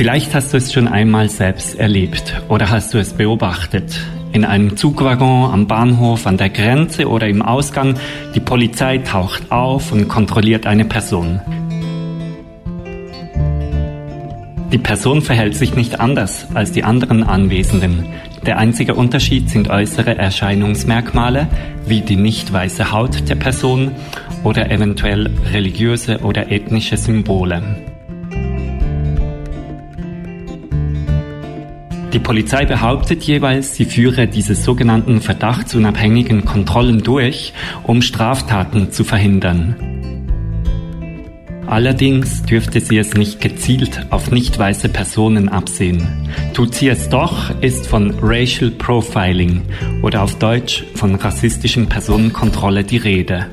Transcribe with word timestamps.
Vielleicht 0.00 0.34
hast 0.34 0.54
du 0.54 0.56
es 0.56 0.72
schon 0.72 0.88
einmal 0.88 1.28
selbst 1.28 1.78
erlebt 1.78 2.40
oder 2.48 2.70
hast 2.70 2.94
du 2.94 2.98
es 2.98 3.12
beobachtet. 3.12 4.00
In 4.32 4.46
einem 4.46 4.74
Zugwaggon, 4.78 5.52
am 5.52 5.66
Bahnhof, 5.66 6.26
an 6.26 6.38
der 6.38 6.48
Grenze 6.48 7.06
oder 7.06 7.28
im 7.28 7.42
Ausgang, 7.42 7.96
die 8.34 8.40
Polizei 8.40 8.96
taucht 8.96 9.52
auf 9.52 9.92
und 9.92 10.08
kontrolliert 10.08 10.66
eine 10.66 10.86
Person. 10.86 11.42
Die 14.72 14.78
Person 14.78 15.20
verhält 15.20 15.54
sich 15.54 15.76
nicht 15.76 16.00
anders 16.00 16.46
als 16.54 16.72
die 16.72 16.84
anderen 16.84 17.22
Anwesenden. 17.22 18.06
Der 18.46 18.56
einzige 18.56 18.94
Unterschied 18.94 19.50
sind 19.50 19.68
äußere 19.68 20.16
Erscheinungsmerkmale 20.16 21.46
wie 21.84 22.00
die 22.00 22.16
nicht 22.16 22.50
weiße 22.50 22.90
Haut 22.90 23.28
der 23.28 23.34
Person 23.34 23.90
oder 24.44 24.70
eventuell 24.70 25.28
religiöse 25.52 26.20
oder 26.20 26.50
ethnische 26.50 26.96
Symbole. 26.96 27.62
Die 32.12 32.18
Polizei 32.18 32.64
behauptet 32.64 33.22
jeweils, 33.22 33.76
sie 33.76 33.84
führe 33.84 34.26
diese 34.26 34.56
sogenannten 34.56 35.20
verdachtsunabhängigen 35.20 36.44
Kontrollen 36.44 37.02
durch, 37.02 37.52
um 37.84 38.02
Straftaten 38.02 38.90
zu 38.90 39.04
verhindern. 39.04 39.76
Allerdings 41.70 42.42
dürfte 42.42 42.80
sie 42.80 42.98
es 42.98 43.14
nicht 43.14 43.40
gezielt 43.40 44.06
auf 44.10 44.32
nicht 44.32 44.58
weiße 44.58 44.88
Personen 44.88 45.48
absehen. 45.48 46.04
Tut 46.52 46.74
sie 46.74 46.88
es 46.88 47.08
doch, 47.08 47.50
ist 47.60 47.86
von 47.86 48.12
Racial 48.20 48.72
Profiling 48.72 49.62
oder 50.02 50.22
auf 50.22 50.36
Deutsch 50.40 50.82
von 50.96 51.14
rassistischen 51.14 51.88
Personenkontrolle 51.88 52.82
die 52.82 52.96
Rede. 52.96 53.46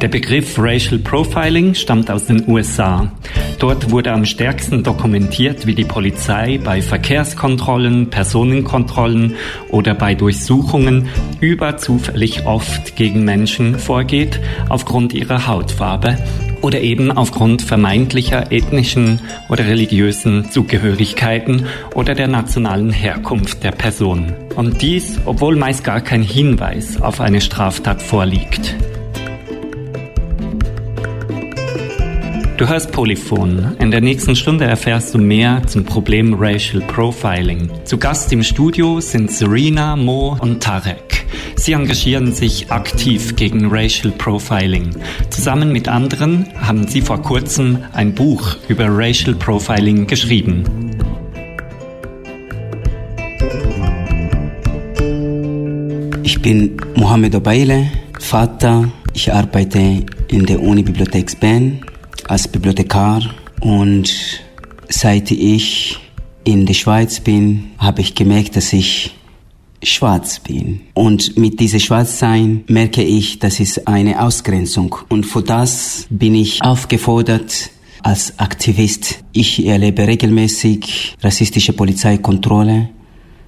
Der 0.00 0.08
Begriff 0.08 0.56
Racial 0.58 0.98
Profiling 0.98 1.74
stammt 1.74 2.10
aus 2.10 2.26
den 2.26 2.48
USA. 2.48 3.12
Dort 3.58 3.90
wurde 3.90 4.12
am 4.12 4.24
stärksten 4.24 4.84
dokumentiert, 4.84 5.66
wie 5.66 5.74
die 5.74 5.84
Polizei 5.84 6.60
bei 6.62 6.80
Verkehrskontrollen, 6.80 8.08
Personenkontrollen 8.08 9.34
oder 9.70 9.94
bei 9.94 10.14
Durchsuchungen 10.14 11.08
überzufällig 11.40 12.46
oft 12.46 12.94
gegen 12.94 13.24
Menschen 13.24 13.78
vorgeht, 13.78 14.38
aufgrund 14.68 15.12
ihrer 15.12 15.48
Hautfarbe 15.48 16.18
oder 16.62 16.80
eben 16.80 17.10
aufgrund 17.10 17.62
vermeintlicher 17.62 18.52
ethnischen 18.52 19.20
oder 19.48 19.66
religiösen 19.66 20.50
Zugehörigkeiten 20.50 21.66
oder 21.94 22.14
der 22.14 22.28
nationalen 22.28 22.90
Herkunft 22.90 23.64
der 23.64 23.72
Person. 23.72 24.34
Und 24.54 24.82
dies, 24.82 25.18
obwohl 25.24 25.56
meist 25.56 25.82
gar 25.82 26.00
kein 26.00 26.22
Hinweis 26.22 27.00
auf 27.00 27.20
eine 27.20 27.40
Straftat 27.40 28.02
vorliegt. 28.02 28.76
Du 32.58 32.68
hörst 32.68 32.90
Polyphon. 32.90 33.76
In 33.78 33.92
der 33.92 34.00
nächsten 34.00 34.34
Stunde 34.34 34.64
erfährst 34.64 35.14
du 35.14 35.18
mehr 35.18 35.62
zum 35.68 35.84
Problem 35.84 36.34
Racial 36.34 36.82
Profiling. 36.82 37.70
Zu 37.84 37.98
Gast 37.98 38.32
im 38.32 38.42
Studio 38.42 39.00
sind 39.00 39.30
Serena, 39.30 39.94
Mo 39.94 40.36
und 40.40 40.60
Tarek. 40.60 41.24
Sie 41.54 41.70
engagieren 41.70 42.32
sich 42.32 42.68
aktiv 42.72 43.36
gegen 43.36 43.68
Racial 43.70 44.12
Profiling. 44.12 44.90
Zusammen 45.30 45.70
mit 45.70 45.86
anderen 45.86 46.46
haben 46.60 46.88
sie 46.88 47.00
vor 47.00 47.22
kurzem 47.22 47.78
ein 47.92 48.12
Buch 48.12 48.56
über 48.68 48.86
Racial 48.88 49.36
Profiling 49.36 50.08
geschrieben. 50.08 50.64
Ich 56.24 56.42
bin 56.42 56.76
Mohamed 56.96 57.36
Obeile, 57.36 57.86
Vater. 58.18 58.90
Ich 59.14 59.32
arbeite 59.32 60.02
in 60.26 60.44
der 60.44 60.60
Uni-Bibliothek 60.60 61.38
Bern 61.38 61.84
als 62.28 62.46
Bibliothekar 62.46 63.22
und 63.60 64.12
seit 64.88 65.30
ich 65.30 65.98
in 66.44 66.66
der 66.66 66.74
Schweiz 66.74 67.20
bin, 67.20 67.72
habe 67.78 68.00
ich 68.00 68.14
gemerkt, 68.14 68.56
dass 68.56 68.72
ich 68.72 69.14
schwarz 69.82 70.40
bin. 70.40 70.80
Und 70.94 71.36
mit 71.36 71.60
diesem 71.60 71.80
Schwarzsein 71.80 72.64
merke 72.68 73.02
ich, 73.02 73.38
das 73.38 73.60
ist 73.60 73.86
eine 73.86 74.22
Ausgrenzung. 74.22 74.96
Und 75.08 75.24
für 75.24 75.42
das 75.42 76.06
bin 76.10 76.34
ich 76.34 76.62
aufgefordert, 76.62 77.70
als 78.02 78.38
Aktivist. 78.38 79.24
Ich 79.32 79.66
erlebe 79.66 80.06
regelmäßig 80.06 81.16
rassistische 81.20 81.72
Polizeikontrolle, 81.72 82.90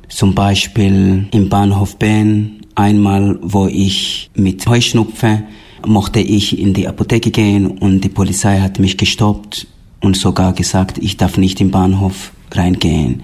zum 0.08 0.34
Beispiel 0.34 1.28
im 1.30 1.48
Bahnhof 1.48 1.96
Bern, 1.96 2.60
einmal, 2.74 3.38
wo 3.42 3.66
ich 3.68 4.30
mit 4.34 4.66
Heuschnupfen 4.66 5.44
mochte 5.86 6.20
ich 6.20 6.58
in 6.58 6.74
die 6.74 6.88
Apotheke 6.88 7.30
gehen 7.30 7.66
und 7.66 8.02
die 8.02 8.08
Polizei 8.08 8.60
hat 8.60 8.78
mich 8.78 8.96
gestoppt 8.96 9.66
und 10.00 10.16
sogar 10.16 10.52
gesagt, 10.52 10.98
ich 10.98 11.16
darf 11.16 11.36
nicht 11.36 11.60
im 11.60 11.70
Bahnhof 11.70 12.32
reingehen. 12.52 13.22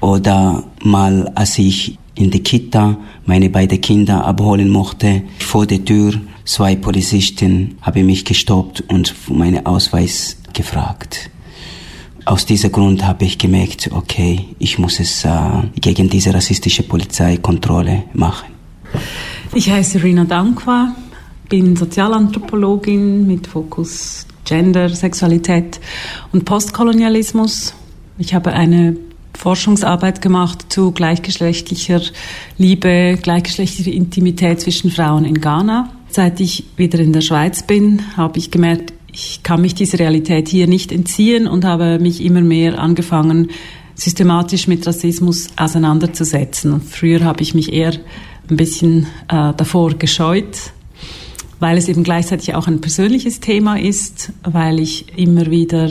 Oder 0.00 0.64
mal, 0.82 1.30
als 1.34 1.58
ich 1.58 1.98
in 2.14 2.30
die 2.30 2.42
Kita 2.42 2.96
meine 3.26 3.50
beiden 3.50 3.80
Kinder 3.80 4.24
abholen 4.24 4.68
mochte, 4.68 5.22
vor 5.38 5.66
der 5.66 5.84
Tür 5.84 6.14
zwei 6.44 6.76
Polizisten 6.76 7.76
haben 7.82 8.06
mich 8.06 8.24
gestoppt 8.24 8.84
und 8.88 9.14
meinen 9.30 9.66
Ausweis 9.66 10.36
gefragt. 10.52 11.30
Aus 12.24 12.44
diesem 12.44 12.72
Grund 12.72 13.06
habe 13.06 13.24
ich 13.24 13.38
gemerkt, 13.38 13.90
okay, 13.92 14.44
ich 14.58 14.78
muss 14.78 15.00
es 15.00 15.24
äh, 15.24 15.30
gegen 15.80 16.10
diese 16.10 16.34
rassistische 16.34 16.82
Polizeikontrolle 16.82 18.04
machen. 18.12 18.48
Ich 19.54 19.70
heiße 19.70 20.02
Rina 20.02 20.24
Dankwa, 20.24 20.94
bin 21.48 21.76
Sozialanthropologin 21.76 23.26
mit 23.26 23.46
Fokus 23.46 24.26
Gender, 24.44 24.88
Sexualität 24.88 25.80
und 26.32 26.44
Postkolonialismus. 26.44 27.74
Ich 28.18 28.34
habe 28.34 28.52
eine 28.52 28.96
Forschungsarbeit 29.34 30.20
gemacht 30.20 30.66
zu 30.68 30.90
gleichgeschlechtlicher 30.92 32.00
Liebe, 32.56 33.18
gleichgeschlechtlicher 33.22 33.92
Intimität 33.92 34.60
zwischen 34.60 34.90
Frauen 34.90 35.24
in 35.24 35.40
Ghana. 35.40 35.92
Seit 36.08 36.40
ich 36.40 36.64
wieder 36.76 36.98
in 36.98 37.12
der 37.12 37.20
Schweiz 37.20 37.62
bin, 37.62 38.02
habe 38.16 38.38
ich 38.38 38.50
gemerkt, 38.50 38.92
ich 39.12 39.42
kann 39.42 39.60
mich 39.60 39.74
dieser 39.74 39.98
Realität 39.98 40.48
hier 40.48 40.66
nicht 40.66 40.92
entziehen 40.92 41.46
und 41.46 41.64
habe 41.64 41.98
mich 41.98 42.24
immer 42.24 42.40
mehr 42.40 42.78
angefangen, 42.78 43.50
systematisch 43.94 44.68
mit 44.68 44.86
Rassismus 44.86 45.48
auseinanderzusetzen. 45.56 46.80
Früher 46.80 47.24
habe 47.24 47.42
ich 47.42 47.54
mich 47.54 47.72
eher 47.72 47.92
ein 48.50 48.56
bisschen 48.56 49.06
äh, 49.28 49.52
davor 49.56 49.94
gescheut, 49.94 50.72
weil 51.60 51.76
es 51.76 51.88
eben 51.88 52.04
gleichzeitig 52.04 52.54
auch 52.54 52.66
ein 52.66 52.80
persönliches 52.80 53.40
Thema 53.40 53.78
ist, 53.78 54.32
weil 54.42 54.80
ich 54.80 55.18
immer 55.18 55.50
wieder 55.50 55.90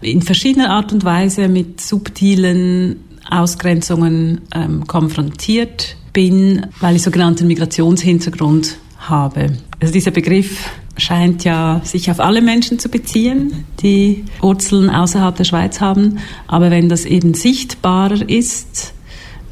in 0.00 0.22
verschiedener 0.22 0.70
Art 0.70 0.92
und 0.92 1.04
Weise 1.04 1.48
mit 1.48 1.80
subtilen 1.80 3.00
Ausgrenzungen 3.30 4.42
ähm, 4.54 4.86
konfrontiert 4.86 5.96
bin, 6.12 6.66
weil 6.80 6.96
ich 6.96 7.02
sogenannten 7.02 7.46
Migrationshintergrund 7.46 8.78
habe. 8.98 9.52
Also 9.80 9.92
dieser 9.92 10.10
Begriff 10.10 10.70
scheint 10.96 11.44
ja 11.44 11.80
sich 11.84 12.10
auf 12.10 12.20
alle 12.20 12.40
Menschen 12.40 12.78
zu 12.78 12.88
beziehen, 12.88 13.64
die 13.82 14.24
Wurzeln 14.40 14.88
außerhalb 14.88 15.36
der 15.36 15.44
Schweiz 15.44 15.80
haben. 15.80 16.18
Aber 16.46 16.70
wenn 16.70 16.88
das 16.88 17.04
eben 17.04 17.34
sichtbarer 17.34 18.28
ist, 18.28 18.94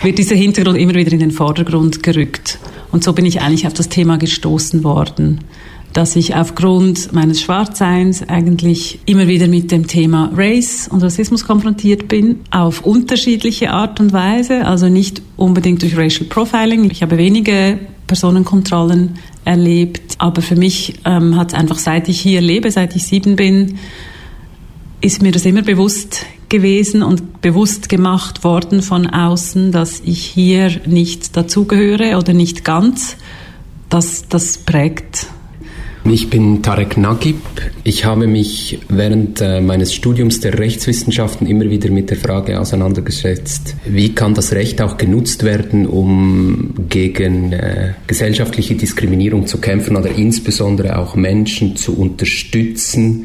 wird 0.04 0.18
dieser 0.18 0.36
Hintergrund 0.36 0.78
immer 0.78 0.94
wieder 0.94 1.12
in 1.12 1.18
den 1.18 1.30
Vordergrund 1.30 2.02
gerückt. 2.02 2.58
Und 2.92 3.02
so 3.02 3.14
bin 3.14 3.24
ich 3.24 3.40
eigentlich 3.40 3.66
auf 3.66 3.72
das 3.72 3.88
Thema 3.88 4.18
gestoßen 4.18 4.84
worden, 4.84 5.40
dass 5.94 6.14
ich 6.14 6.34
aufgrund 6.34 7.12
meines 7.12 7.40
Schwarzseins 7.40 8.22
eigentlich 8.28 8.98
immer 9.06 9.28
wieder 9.28 9.48
mit 9.48 9.72
dem 9.72 9.86
Thema 9.86 10.30
Race 10.36 10.88
und 10.88 11.02
Rassismus 11.02 11.46
konfrontiert 11.46 12.06
bin, 12.08 12.40
auf 12.50 12.84
unterschiedliche 12.84 13.70
Art 13.70 13.98
und 13.98 14.12
Weise, 14.12 14.66
also 14.66 14.88
nicht 14.88 15.22
unbedingt 15.36 15.82
durch 15.82 15.96
Racial 15.96 16.28
Profiling. 16.28 16.90
Ich 16.90 17.02
habe 17.02 17.16
wenige 17.16 17.78
Personenkontrollen 18.06 19.14
erlebt, 19.44 20.16
aber 20.18 20.42
für 20.42 20.56
mich 20.56 20.94
ähm, 21.06 21.36
hat 21.36 21.52
es 21.52 21.58
einfach, 21.58 21.78
seit 21.78 22.08
ich 22.08 22.20
hier 22.20 22.42
lebe, 22.42 22.70
seit 22.70 22.94
ich 22.94 23.04
sieben 23.04 23.36
bin, 23.36 23.78
ist 25.00 25.22
mir 25.22 25.32
das 25.32 25.44
immer 25.46 25.62
bewusst 25.62 26.26
gewesen 26.54 27.02
und 27.02 27.40
bewusst 27.40 27.88
gemacht 27.88 28.44
worden 28.44 28.80
von 28.80 29.08
außen, 29.08 29.72
dass 29.72 30.00
ich 30.04 30.24
hier 30.24 30.70
nicht 30.86 31.36
dazugehöre 31.36 32.16
oder 32.16 32.32
nicht 32.32 32.64
ganz. 32.64 33.16
Das, 33.88 34.28
das 34.28 34.58
prägt. 34.58 35.26
Ich 36.04 36.30
bin 36.30 36.62
Tarek 36.62 36.96
Nagib. 36.96 37.40
Ich 37.82 38.04
habe 38.04 38.28
mich 38.28 38.78
während 38.88 39.40
äh, 39.40 39.60
meines 39.60 39.92
Studiums 39.92 40.38
der 40.38 40.56
Rechtswissenschaften 40.56 41.48
immer 41.48 41.68
wieder 41.70 41.90
mit 41.90 42.10
der 42.10 42.18
Frage 42.18 42.60
auseinandergesetzt, 42.60 43.74
wie 43.86 44.14
kann 44.14 44.34
das 44.34 44.52
Recht 44.52 44.80
auch 44.80 44.96
genutzt 44.96 45.42
werden, 45.42 45.86
um 45.86 46.74
gegen 46.88 47.52
äh, 47.52 47.94
gesellschaftliche 48.06 48.76
Diskriminierung 48.76 49.48
zu 49.48 49.58
kämpfen 49.58 49.96
oder 49.96 50.10
insbesondere 50.10 50.98
auch 50.98 51.16
Menschen 51.16 51.74
zu 51.74 51.98
unterstützen, 51.98 53.24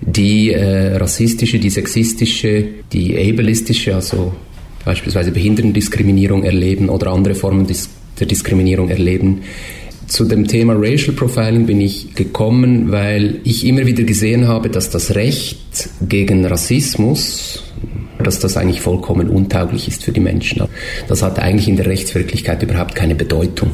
die 0.00 0.52
äh, 0.52 0.96
rassistische, 0.96 1.58
die 1.58 1.70
sexistische, 1.70 2.64
die 2.92 3.16
ableistische, 3.16 3.94
also 3.94 4.32
beispielsweise 4.84 5.30
Behindertendiskriminierung 5.30 6.44
erleben 6.44 6.88
oder 6.88 7.12
andere 7.12 7.34
Formen 7.34 7.66
der 8.18 8.26
Diskriminierung 8.26 8.88
erleben, 8.88 9.42
Zu 10.10 10.24
dem 10.24 10.48
Thema 10.48 10.74
Racial 10.76 11.14
Profiling 11.14 11.66
bin 11.66 11.80
ich 11.80 12.16
gekommen, 12.16 12.90
weil 12.90 13.38
ich 13.44 13.64
immer 13.64 13.86
wieder 13.86 14.02
gesehen 14.02 14.48
habe, 14.48 14.68
dass 14.68 14.90
das 14.90 15.14
Recht 15.14 15.88
gegen 16.00 16.44
Rassismus, 16.44 17.62
dass 18.18 18.40
das 18.40 18.56
eigentlich 18.56 18.80
vollkommen 18.80 19.30
untauglich 19.30 19.86
ist 19.86 20.02
für 20.02 20.10
die 20.10 20.18
Menschen. 20.18 20.64
Das 21.06 21.22
hat 21.22 21.38
eigentlich 21.38 21.68
in 21.68 21.76
der 21.76 21.86
Rechtswirklichkeit 21.86 22.60
überhaupt 22.60 22.96
keine 22.96 23.14
Bedeutung. 23.14 23.70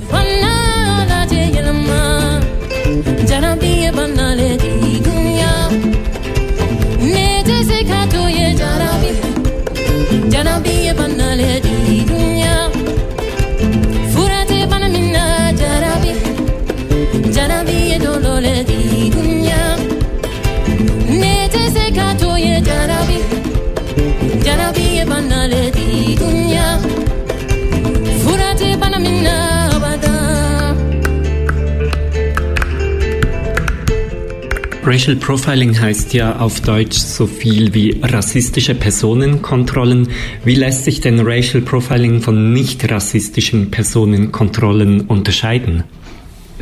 Racial 34.87 35.17
Profiling 35.17 35.81
heißt 35.81 36.15
ja 36.15 36.39
auf 36.39 36.61
Deutsch 36.61 36.99
so 36.99 37.27
viel 37.27 37.75
wie 37.75 37.99
rassistische 38.03 38.77
Personenkontrollen. 38.77 40.07
Wie 40.45 40.55
lässt 40.55 40.85
sich 40.85 41.01
denn 41.01 41.19
Racial 41.27 41.61
Profiling 41.61 42.21
von 42.21 42.53
nicht 42.53 42.89
rassistischen 42.89 43.73
Personenkontrollen 43.73 45.01
unterscheiden? 45.09 45.83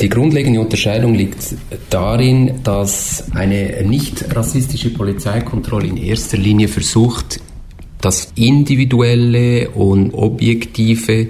Die 0.00 0.08
grundlegende 0.08 0.58
Unterscheidung 0.58 1.14
liegt 1.14 1.54
darin, 1.90 2.60
dass 2.64 3.30
eine 3.34 3.84
nicht 3.84 4.34
rassistische 4.34 4.88
Polizeikontrolle 4.88 5.88
in 5.88 5.98
erster 5.98 6.38
Linie 6.38 6.68
versucht, 6.68 7.40
das 8.00 8.32
individuelle 8.36 9.68
und 9.68 10.14
objektive 10.14 11.28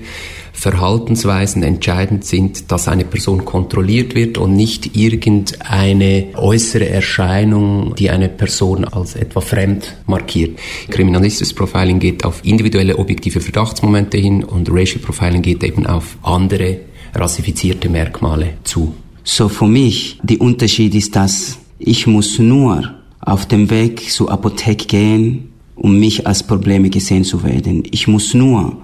Verhaltensweisen 0.64 1.62
entscheidend 1.62 2.24
sind, 2.24 2.72
dass 2.72 2.88
eine 2.88 3.04
Person 3.04 3.44
kontrolliert 3.44 4.14
wird 4.14 4.38
und 4.38 4.56
nicht 4.56 4.96
irgendeine 4.96 6.28
äußere 6.34 6.88
Erscheinung, 6.88 7.94
die 7.96 8.08
eine 8.08 8.30
Person 8.30 8.86
als 8.86 9.14
etwa 9.14 9.42
fremd 9.42 9.94
markiert. 10.06 10.58
Kriminalistisches 10.88 11.52
Profiling 11.52 11.98
geht 11.98 12.24
auf 12.24 12.40
individuelle 12.44 12.96
objektive 12.96 13.42
Verdachtsmomente 13.42 14.16
hin 14.16 14.42
und 14.42 14.70
Racial 14.72 15.02
Profiling 15.02 15.42
geht 15.42 15.62
eben 15.62 15.84
auf 15.86 16.16
andere 16.22 16.78
rassifizierte 17.14 17.90
Merkmale 17.90 18.54
zu. 18.64 18.94
So 19.22 19.50
für 19.50 19.68
mich, 19.68 20.18
der 20.22 20.40
Unterschied 20.40 20.94
ist, 20.94 21.14
dass 21.14 21.58
ich 21.78 22.06
muss 22.06 22.38
nur 22.38 22.94
auf 23.20 23.44
dem 23.44 23.68
Weg 23.68 24.10
zur 24.10 24.30
Apotheke 24.30 24.86
gehen, 24.86 25.50
um 25.76 26.00
mich 26.00 26.26
als 26.26 26.42
Probleme 26.42 26.88
gesehen 26.88 27.24
zu 27.24 27.44
werden. 27.44 27.82
Ich 27.90 28.08
muss 28.08 28.32
nur 28.32 28.78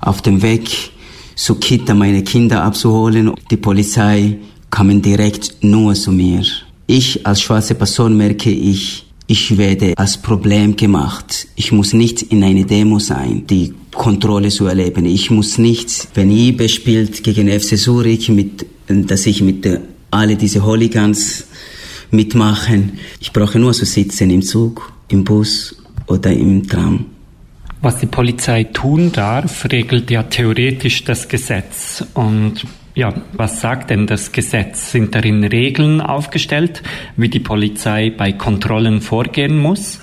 auf 0.00 0.22
dem 0.22 0.40
Weg 0.40 0.92
zu 1.34 1.56
Kita 1.56 1.94
meine 1.94 2.22
Kinder 2.22 2.62
abzuholen. 2.62 3.32
Die 3.50 3.56
Polizei 3.56 4.38
kam 4.70 5.02
direkt 5.02 5.62
nur 5.62 5.94
zu 5.94 6.12
mir. 6.12 6.42
Ich 6.86 7.26
als 7.26 7.40
schwarze 7.40 7.74
Person 7.74 8.16
merke 8.16 8.50
ich, 8.50 9.06
ich 9.26 9.56
werde 9.56 9.94
als 9.96 10.18
Problem 10.18 10.76
gemacht. 10.76 11.48
Ich 11.56 11.72
muss 11.72 11.94
nicht 11.94 12.22
in 12.22 12.44
eine 12.44 12.64
Demo 12.64 12.98
sein, 12.98 13.46
die 13.46 13.72
Kontrolle 13.92 14.50
zu 14.50 14.66
erleben. 14.66 15.06
Ich 15.06 15.30
muss 15.30 15.56
nicht, 15.56 16.08
wenn 16.14 16.30
IBE 16.30 16.68
spielt 16.68 17.24
gegen 17.24 17.48
FC 17.48 17.78
Zurich, 17.78 18.28
mit, 18.28 18.66
dass 18.86 19.24
ich 19.24 19.40
mit 19.40 19.66
alle 20.10 20.36
diese 20.36 20.64
Hooligans 20.64 21.44
mitmachen. 22.10 22.98
Ich 23.20 23.32
brauche 23.32 23.58
nur 23.58 23.72
zu 23.72 23.86
sitzen 23.86 24.30
im 24.30 24.42
Zug, 24.42 24.92
im 25.08 25.24
Bus 25.24 25.76
oder 26.06 26.32
im 26.32 26.68
Tram. 26.68 27.06
Was 27.84 27.98
die 27.98 28.06
Polizei 28.06 28.64
tun 28.64 29.12
darf, 29.12 29.66
regelt 29.70 30.10
ja 30.10 30.22
theoretisch 30.22 31.04
das 31.04 31.28
Gesetz. 31.28 32.02
Und 32.14 32.64
ja, 32.94 33.12
was 33.34 33.60
sagt 33.60 33.90
denn 33.90 34.06
das 34.06 34.32
Gesetz? 34.32 34.90
Sind 34.90 35.14
darin 35.14 35.44
Regeln 35.44 36.00
aufgestellt, 36.00 36.82
wie 37.18 37.28
die 37.28 37.40
Polizei 37.40 38.08
bei 38.08 38.32
Kontrollen 38.32 39.02
vorgehen 39.02 39.58
muss? 39.58 40.00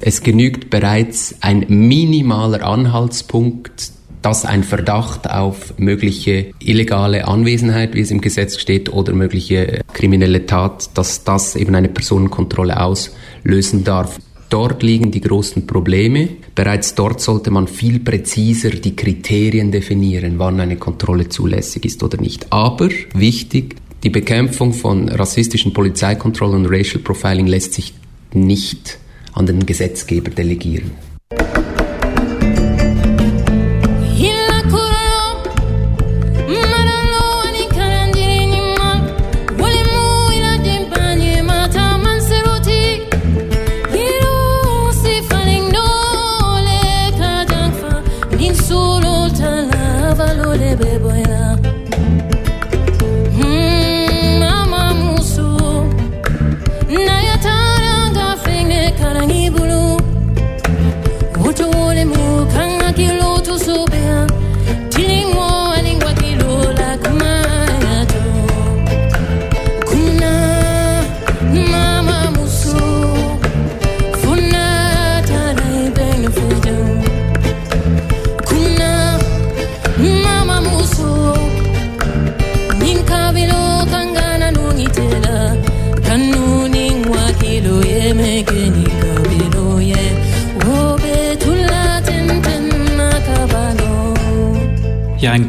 Es 0.00 0.22
genügt 0.22 0.70
bereits 0.70 1.34
ein 1.40 1.64
minimaler 1.66 2.64
Anhaltspunkt, 2.64 3.90
dass 4.22 4.44
ein 4.44 4.62
Verdacht 4.62 5.28
auf 5.28 5.76
mögliche 5.78 6.52
illegale 6.60 7.26
Anwesenheit, 7.26 7.96
wie 7.96 8.02
es 8.02 8.12
im 8.12 8.20
Gesetz 8.20 8.60
steht, 8.60 8.92
oder 8.92 9.12
mögliche 9.12 9.80
kriminelle 9.92 10.46
Tat, 10.46 10.96
dass 10.96 11.24
das 11.24 11.56
eben 11.56 11.74
eine 11.74 11.88
Personenkontrolle 11.88 12.80
auslösen 12.80 13.82
darf. 13.82 14.20
Dort 14.52 14.82
liegen 14.82 15.10
die 15.10 15.22
großen 15.22 15.66
Probleme. 15.66 16.28
Bereits 16.54 16.94
dort 16.94 17.22
sollte 17.22 17.50
man 17.50 17.66
viel 17.66 18.00
präziser 18.00 18.68
die 18.68 18.94
Kriterien 18.94 19.72
definieren, 19.72 20.38
wann 20.38 20.60
eine 20.60 20.76
Kontrolle 20.76 21.30
zulässig 21.30 21.86
ist 21.86 22.02
oder 22.02 22.20
nicht. 22.20 22.52
Aber 22.52 22.90
wichtig, 23.14 23.76
die 24.02 24.10
Bekämpfung 24.10 24.74
von 24.74 25.08
rassistischen 25.08 25.72
Polizeikontrollen 25.72 26.66
und 26.66 26.70
Racial 26.70 27.02
Profiling 27.02 27.46
lässt 27.46 27.72
sich 27.72 27.94
nicht 28.34 28.98
an 29.32 29.46
den 29.46 29.64
Gesetzgeber 29.64 30.30
delegieren. 30.30 30.90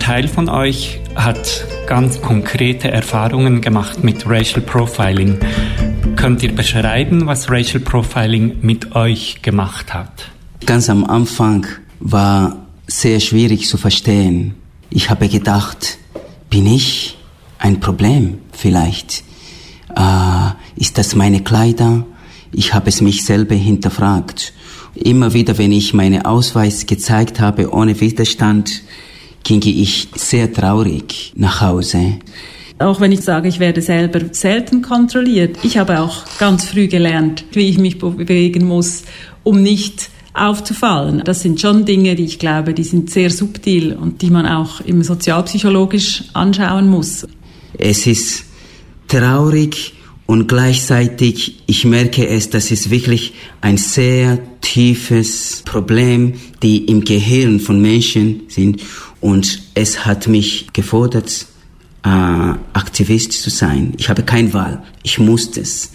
Teil 0.04 0.28
von 0.28 0.50
euch 0.50 1.00
hat 1.16 1.66
ganz 1.88 2.20
konkrete 2.20 2.92
Erfahrungen 2.92 3.62
gemacht 3.62 4.04
mit 4.04 4.28
Racial 4.28 4.60
Profiling. 4.60 5.40
Könnt 6.18 6.44
ihr 6.44 6.54
beschreiben, 6.54 7.26
was 7.26 7.50
Racial 7.50 7.80
Profiling 7.80 8.58
mit 8.62 8.98
euch 8.98 9.42
gemacht 9.42 9.94
hat? 9.94 10.30
Ganz 10.66 10.90
am 10.90 11.06
Anfang 11.06 11.68
war 12.02 12.68
sehr 12.86 13.22
schwierig 13.22 13.70
zu 13.70 13.78
verstehen. 13.78 14.56
Ich 14.90 15.10
habe 15.10 15.30
gedacht, 15.30 15.98
bin 16.50 16.66
ich 16.66 17.18
ein 17.58 17.80
Problem 17.80 18.40
vielleicht? 18.52 19.24
Äh, 19.96 20.50
ist 20.76 20.98
das 20.98 21.16
meine 21.16 21.44
Kleider? 21.44 22.06
Ich 22.52 22.74
habe 22.74 22.90
es 22.90 23.00
mich 23.00 23.24
selber 23.24 23.56
hinterfragt. 23.56 24.52
Immer 24.96 25.32
wieder, 25.32 25.58
wenn 25.58 25.72
ich 25.72 25.94
meine 25.94 26.26
Ausweis 26.26 26.88
gezeigt 26.88 27.40
habe, 27.40 27.72
ohne 27.72 28.02
Widerstand, 28.02 28.84
ging 29.44 29.62
ich 29.66 30.08
sehr 30.16 30.52
traurig 30.52 31.34
nach 31.36 31.62
Hause. 31.62 32.20
Auch 32.80 33.00
wenn 33.00 33.12
ich 33.12 33.22
sage, 33.22 33.48
ich 33.48 33.60
werde 33.60 33.82
selber 33.82 34.22
selten 34.32 34.82
kontrolliert. 34.82 35.58
Ich 35.64 35.78
habe 35.78 36.00
auch 36.00 36.24
ganz 36.40 36.66
früh 36.66 36.88
gelernt, 36.88 37.46
wie 37.52 37.70
ich 37.70 37.78
mich 37.78 38.00
bewegen 38.00 38.66
muss, 38.66 39.04
um 39.44 39.62
nicht 39.62 40.10
aufzufallen. 40.34 41.22
Das 41.24 41.42
sind 41.42 41.62
schon 41.62 41.86
Dinge, 41.86 42.16
die 42.16 42.26
ich 42.26 42.40
glaube, 42.40 42.74
die 42.74 42.84
sind 42.84 43.10
sehr 43.10 43.30
subtil 43.30 43.94
und 43.94 44.22
die 44.22 44.32
man 44.32 44.46
auch 44.46 44.82
im 44.82 45.04
sozialpsychologisch 45.04 46.24
anschauen 46.34 46.90
muss. 46.90 47.28
Es 47.78 48.08
ist 48.08 48.46
traurig 49.08 49.94
und 50.26 50.48
gleichzeitig, 50.48 51.64
ich 51.68 51.86
merke 51.86 52.28
es, 52.28 52.50
das 52.50 52.72
ist 52.72 52.90
wirklich 52.90 53.34
ein 53.62 53.78
sehr 53.78 54.40
tiefes 54.62 55.62
Problem, 55.66 56.34
die 56.64 56.86
im 56.86 57.04
Gehirn 57.04 57.60
von 57.60 57.82
Menschen 57.82 58.44
sind 58.48 58.82
und 59.24 59.62
es 59.74 60.06
hat 60.06 60.28
mich 60.28 60.68
gefordert, 60.74 61.46
äh, 62.04 62.10
Aktivist 62.10 63.32
zu 63.32 63.50
sein. 63.50 63.94
Ich 63.98 64.10
habe 64.10 64.24
keine 64.24 64.54
Wahl. 64.54 64.84
Ich 65.02 65.18
musste 65.18 65.62
es. 65.62 65.94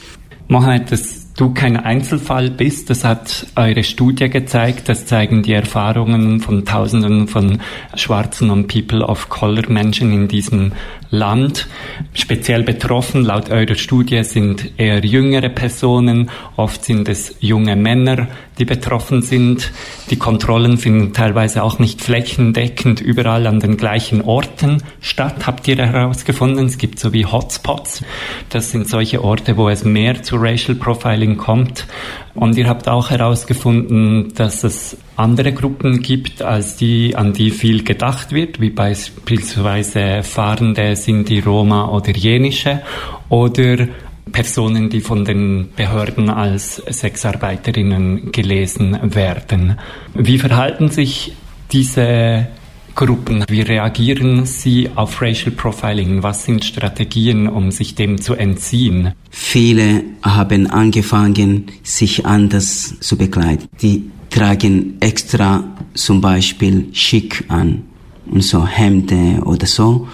Mohammed, 0.49 0.90
das 0.90 1.28
du 1.38 1.52
kein 1.52 1.76
Einzelfall 1.76 2.50
bist. 2.50 2.88
Das 2.88 3.04
hat 3.04 3.47
eure 3.54 3.85
Studie 3.85 4.30
gezeigt. 4.30 4.88
Das 4.88 5.04
zeigen 5.04 5.42
die 5.42 5.52
Erfahrungen 5.52 6.40
von 6.40 6.64
Tausenden 6.64 7.28
von 7.28 7.61
schwarzen 7.94 8.50
und 8.50 8.66
People 8.66 9.04
of 9.04 9.28
Color 9.28 9.70
Menschen 9.70 10.11
in 10.12 10.28
diesem 10.28 10.73
Land. 11.11 11.68
Speziell 12.14 12.62
betroffen 12.62 13.25
laut 13.25 13.50
eurer 13.50 13.76
Studie 13.76 14.25
sind 14.25 14.73
eher 14.78 15.04
jüngere 15.04 15.50
Personen. 15.50 16.30
Oft 16.56 16.85
sind 16.85 17.08
es 17.08 17.37
junge 17.40 17.76
Männer, 17.76 18.26
die 18.58 18.64
betroffen 18.64 19.22
sind. 19.22 19.72
Die 20.10 20.16
Kontrollen 20.16 20.78
finden 20.78 21.12
teilweise 21.12 21.62
auch 21.62 21.78
nicht 21.78 22.02
flächendeckend 22.02 23.00
überall 23.00 23.46
an 23.46 23.60
den 23.60 23.76
gleichen 23.76 24.22
Orten 24.22 24.82
statt, 25.00 25.46
habt 25.46 25.68
ihr 25.68 25.76
herausgefunden. 25.76 26.66
Es 26.66 26.78
gibt 26.78 26.98
so 26.98 27.12
wie 27.12 27.26
Hotspots. 27.26 28.02
Das 28.50 28.70
sind 28.70 28.88
solche 28.88 29.22
Orte, 29.22 29.56
wo 29.56 29.68
es 29.68 29.84
mehr 29.84 30.22
zu 30.22 30.36
Racial 30.36 30.76
Profiling 30.76 31.36
kommt. 31.36 31.86
Und 32.34 32.56
ihr 32.56 32.68
habt 32.68 32.88
auch 32.88 33.10
herausgefunden, 33.10 34.32
dass 34.34 34.62
es 34.62 34.96
andere 35.16 35.52
Gruppen 35.52 36.02
gibt, 36.02 36.42
als 36.42 36.76
die, 36.76 37.16
an 37.16 37.32
die 37.32 37.50
viel 37.50 37.82
gedacht 37.82 38.32
wird, 38.32 38.60
wie 38.60 38.70
beispielsweise 38.70 40.22
Fahrende, 40.22 40.94
Sinti, 40.94 41.40
Roma 41.40 41.88
oder 41.88 42.12
Jenische 42.12 42.82
oder 43.28 43.88
Personen, 44.32 44.90
die 44.90 45.00
von 45.00 45.25
den 45.25 45.68
Behörden 45.76 46.30
als 46.30 46.76
Sexarbeiterinnen 46.76 48.32
gelesen 48.32 48.99
werden. 49.14 49.78
Wie 50.14 50.38
verhalten 50.38 50.88
sich 50.90 51.32
diese 51.73 52.49
Gruppen? 52.94 53.44
Wie 53.49 53.61
reagieren 53.61 54.44
sie 54.44 54.90
auf 54.94 55.23
Racial 55.23 55.52
Profiling? 55.52 56.23
Was 56.25 56.44
sind 56.44 56.64
Strategien, 56.64 57.49
um 57.49 57.70
sich 57.70 57.94
dem 57.94 58.20
zu 58.20 58.35
entziehen? 58.35 59.12
Viele 59.30 60.02
haben 60.23 60.66
angefangen, 60.68 61.66
sich 61.85 62.26
anders 62.26 62.99
zu 62.99 63.16
bekleiden. 63.16 63.68
Die 63.80 64.11
tragen 64.30 64.97
extra 65.00 65.62
zum 65.94 66.20
Beispiel 66.20 66.88
schick 66.92 67.44
an 67.49 67.85
und 68.30 68.42
so 68.42 68.66
Hemden 68.66 69.42
oder 69.44 69.66
so. 69.66 70.08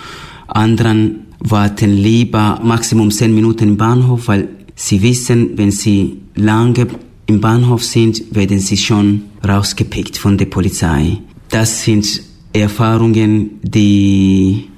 Anderen 0.47 1.24
warten 1.44 1.92
lieber 1.92 2.58
maximum 2.62 3.10
zehn 3.10 3.34
Minuten 3.34 3.68
im 3.68 3.76
Bahnhof, 3.76 4.28
weil 4.28 4.48
sie 4.74 5.02
wissen, 5.02 5.56
wenn 5.56 5.70
sie 5.70 6.20
lange 6.34 6.86
im 7.26 7.40
Bahnhof 7.40 7.84
sind, 7.84 8.34
werden 8.34 8.58
sie 8.58 8.76
schon 8.76 9.22
rausgepickt 9.46 10.16
von 10.16 10.36
der 10.38 10.46
Polizei. 10.46 11.18
Das 11.50 11.84
sind 11.84 12.22
Erfahrungen, 12.52 13.60
die 13.62 14.68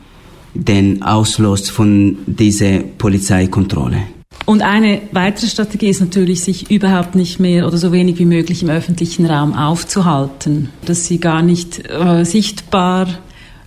den 0.54 1.02
auslöst 1.02 1.70
von 1.70 2.18
dieser 2.26 2.80
Polizeikontrolle. 2.80 4.02
Und 4.44 4.62
eine 4.62 5.02
weitere 5.12 5.48
Strategie 5.48 5.88
ist 5.88 6.00
natürlich, 6.00 6.42
sich 6.42 6.70
überhaupt 6.70 7.14
nicht 7.14 7.40
mehr 7.40 7.66
oder 7.66 7.78
so 7.78 7.92
wenig 7.92 8.18
wie 8.18 8.26
möglich 8.26 8.62
im 8.62 8.70
öffentlichen 8.70 9.26
Raum 9.26 9.54
aufzuhalten, 9.54 10.68
dass 10.84 11.06
sie 11.06 11.18
gar 11.18 11.42
nicht 11.42 11.82
äh, 11.88 12.24
sichtbar 12.24 13.08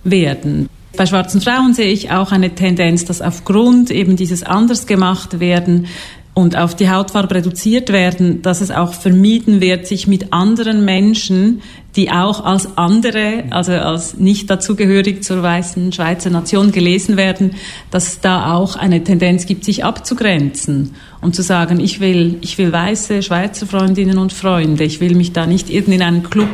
werden. 0.04 0.68
Bei 0.96 1.06
schwarzen 1.06 1.40
Frauen 1.40 1.72
sehe 1.72 1.92
ich 1.92 2.10
auch 2.10 2.32
eine 2.32 2.54
Tendenz, 2.54 3.04
dass 3.04 3.22
aufgrund 3.22 3.90
eben 3.90 4.16
dieses 4.16 4.42
anders 4.42 4.86
gemacht 4.86 5.40
werden 5.40 5.86
und 6.34 6.56
auf 6.56 6.74
die 6.74 6.90
Hautfarbe 6.90 7.36
reduziert 7.36 7.90
werden, 7.90 8.42
dass 8.42 8.60
es 8.60 8.70
auch 8.70 8.94
vermieden 8.94 9.60
wird, 9.60 9.86
sich 9.86 10.06
mit 10.06 10.32
anderen 10.32 10.84
Menschen, 10.84 11.60
die 11.96 12.10
auch 12.10 12.44
als 12.44 12.78
andere, 12.78 13.44
also 13.50 13.72
als 13.72 14.16
nicht 14.16 14.48
dazugehörig 14.48 15.24
zur 15.24 15.42
weißen 15.42 15.92
Schweizer 15.92 16.30
Nation 16.30 16.70
gelesen 16.70 17.16
werden, 17.16 17.54
dass 17.90 18.08
es 18.08 18.20
da 18.20 18.54
auch 18.54 18.76
eine 18.76 19.02
Tendenz 19.02 19.46
gibt, 19.46 19.64
sich 19.64 19.84
abzugrenzen 19.84 20.94
und 21.20 21.34
zu 21.34 21.42
sagen, 21.42 21.80
ich 21.80 21.98
will, 21.98 22.38
ich 22.42 22.58
will 22.58 22.72
weiße 22.72 23.22
Schweizer 23.22 23.66
Freundinnen 23.66 24.18
und 24.18 24.32
Freunde, 24.32 24.84
ich 24.84 25.00
will 25.00 25.16
mich 25.16 25.32
da 25.32 25.46
nicht 25.46 25.68
irgendwie 25.68 25.96
in 25.96 26.02
einen 26.02 26.22
Club 26.22 26.48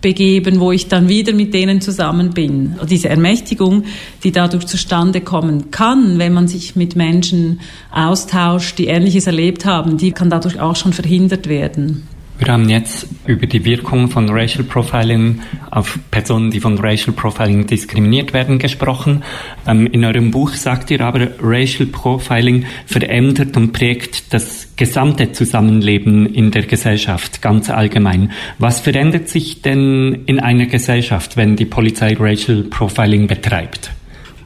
begeben, 0.00 0.60
wo 0.60 0.72
ich 0.72 0.88
dann 0.88 1.08
wieder 1.08 1.32
mit 1.32 1.54
denen 1.54 1.80
zusammen 1.80 2.30
bin. 2.30 2.76
Diese 2.88 3.08
Ermächtigung, 3.08 3.84
die 4.22 4.32
dadurch 4.32 4.66
zustande 4.66 5.20
kommen 5.20 5.70
kann, 5.70 6.18
wenn 6.18 6.32
man 6.32 6.48
sich 6.48 6.76
mit 6.76 6.96
Menschen 6.96 7.60
austauscht, 7.90 8.78
die 8.78 8.86
Ähnliches 8.86 9.26
erlebt 9.26 9.64
haben, 9.64 9.96
die 9.96 10.12
kann 10.12 10.30
dadurch 10.30 10.60
auch 10.60 10.76
schon 10.76 10.92
verhindert 10.92 11.48
werden. 11.48 12.06
Wir 12.38 12.52
haben 12.52 12.68
jetzt 12.68 13.08
über 13.26 13.46
die 13.46 13.64
Wirkung 13.64 14.08
von 14.10 14.28
Racial 14.30 14.62
Profiling 14.62 15.40
auf 15.72 15.98
Personen, 16.12 16.52
die 16.52 16.60
von 16.60 16.78
Racial 16.78 17.14
Profiling 17.14 17.66
diskriminiert 17.66 18.32
werden, 18.32 18.60
gesprochen. 18.60 19.24
Ähm, 19.66 19.88
in 19.88 20.04
eurem 20.04 20.30
Buch 20.30 20.52
sagt 20.54 20.90
ihr 20.92 21.00
aber, 21.00 21.28
Racial 21.42 21.88
Profiling 21.88 22.64
verändert 22.86 23.56
und 23.56 23.72
prägt 23.72 24.32
das 24.32 24.68
gesamte 24.76 25.32
Zusammenleben 25.32 26.32
in 26.32 26.52
der 26.52 26.62
Gesellschaft 26.62 27.42
ganz 27.42 27.70
allgemein. 27.70 28.30
Was 28.58 28.78
verändert 28.78 29.28
sich 29.28 29.62
denn 29.62 30.22
in 30.26 30.38
einer 30.38 30.66
Gesellschaft, 30.66 31.36
wenn 31.36 31.56
die 31.56 31.66
Polizei 31.66 32.16
Racial 32.18 32.62
Profiling 32.62 33.26
betreibt? 33.26 33.90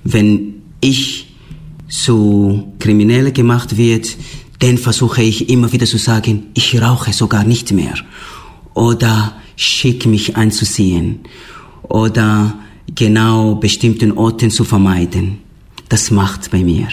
Wenn 0.02 0.62
ich 0.80 1.28
so 1.88 2.72
Kriminelle 2.78 3.32
gemacht 3.32 3.76
wird, 3.76 4.16
dann 4.62 4.78
versuche 4.78 5.23
ich 5.23 5.49
immer 5.49 5.73
wieder 5.73 5.87
zu 5.87 5.99
sagen, 5.99 6.45
ich 6.54 6.81
rauche 6.81 7.12
sogar 7.12 7.42
nicht 7.42 7.73
mehr. 7.73 7.95
Oder 8.75 9.35
schick 9.57 10.07
mich 10.07 10.37
anzusehen. 10.37 11.21
Oder 11.83 12.54
genau 12.95 13.57
bestimmten 13.57 14.12
Orten 14.12 14.52
zu 14.52 14.62
vermeiden. 14.62 15.38
Das 15.88 16.12
macht 16.12 16.52
bei 16.52 16.62
mir. 16.62 16.87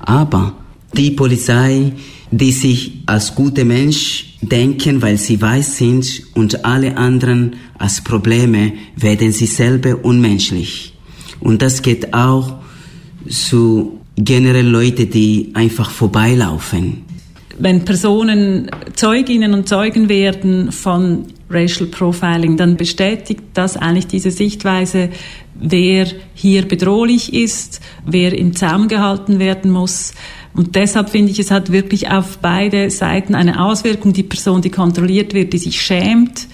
Aber 0.00 0.54
die 0.92 1.12
Polizei, 1.12 1.92
die 2.32 2.50
sich 2.50 2.94
als 3.06 3.32
gute 3.32 3.64
Mensch 3.64 4.36
denken, 4.42 5.00
weil 5.00 5.18
sie 5.18 5.40
weiß 5.40 5.76
sind 5.76 6.24
und 6.34 6.64
alle 6.64 6.96
anderen 6.96 7.54
als 7.78 8.02
Probleme, 8.02 8.72
werden 8.96 9.30
sie 9.30 9.46
selber 9.46 10.04
unmenschlich. 10.04 10.94
Und 11.38 11.62
das 11.62 11.80
geht 11.80 12.12
auch 12.12 12.56
zu 13.28 13.97
generell 14.24 14.66
Leute, 14.66 15.06
die 15.06 15.50
einfach 15.54 15.90
vorbeilaufen. 15.90 17.04
Wenn 17.58 17.84
Personen 17.84 18.70
Zeuginnen 18.94 19.52
und 19.52 19.68
Zeugen 19.68 20.08
werden 20.08 20.70
von 20.70 21.26
Racial 21.50 21.88
Profiling, 21.88 22.56
dann 22.56 22.76
bestätigt 22.76 23.42
das 23.54 23.76
eigentlich 23.76 24.06
diese 24.06 24.30
Sichtweise, 24.30 25.10
wer 25.54 26.06
hier 26.34 26.68
bedrohlich 26.68 27.32
ist, 27.32 27.80
wer 28.06 28.36
im 28.36 28.54
Zaum 28.54 28.86
gehalten 28.86 29.38
werden 29.38 29.70
muss. 29.70 30.12
Und 30.54 30.76
deshalb 30.76 31.10
finde 31.10 31.32
ich, 31.32 31.38
es 31.38 31.50
hat 31.50 31.72
wirklich 31.72 32.10
auf 32.10 32.38
beide 32.38 32.90
Seiten 32.90 33.34
eine 33.34 33.64
Auswirkung. 33.64 34.12
Die 34.12 34.22
Person, 34.22 34.62
die 34.62 34.70
kontrolliert 34.70 35.34
wird, 35.34 35.52
die 35.52 35.58
sich 35.58 35.80
schämt, 35.80 36.48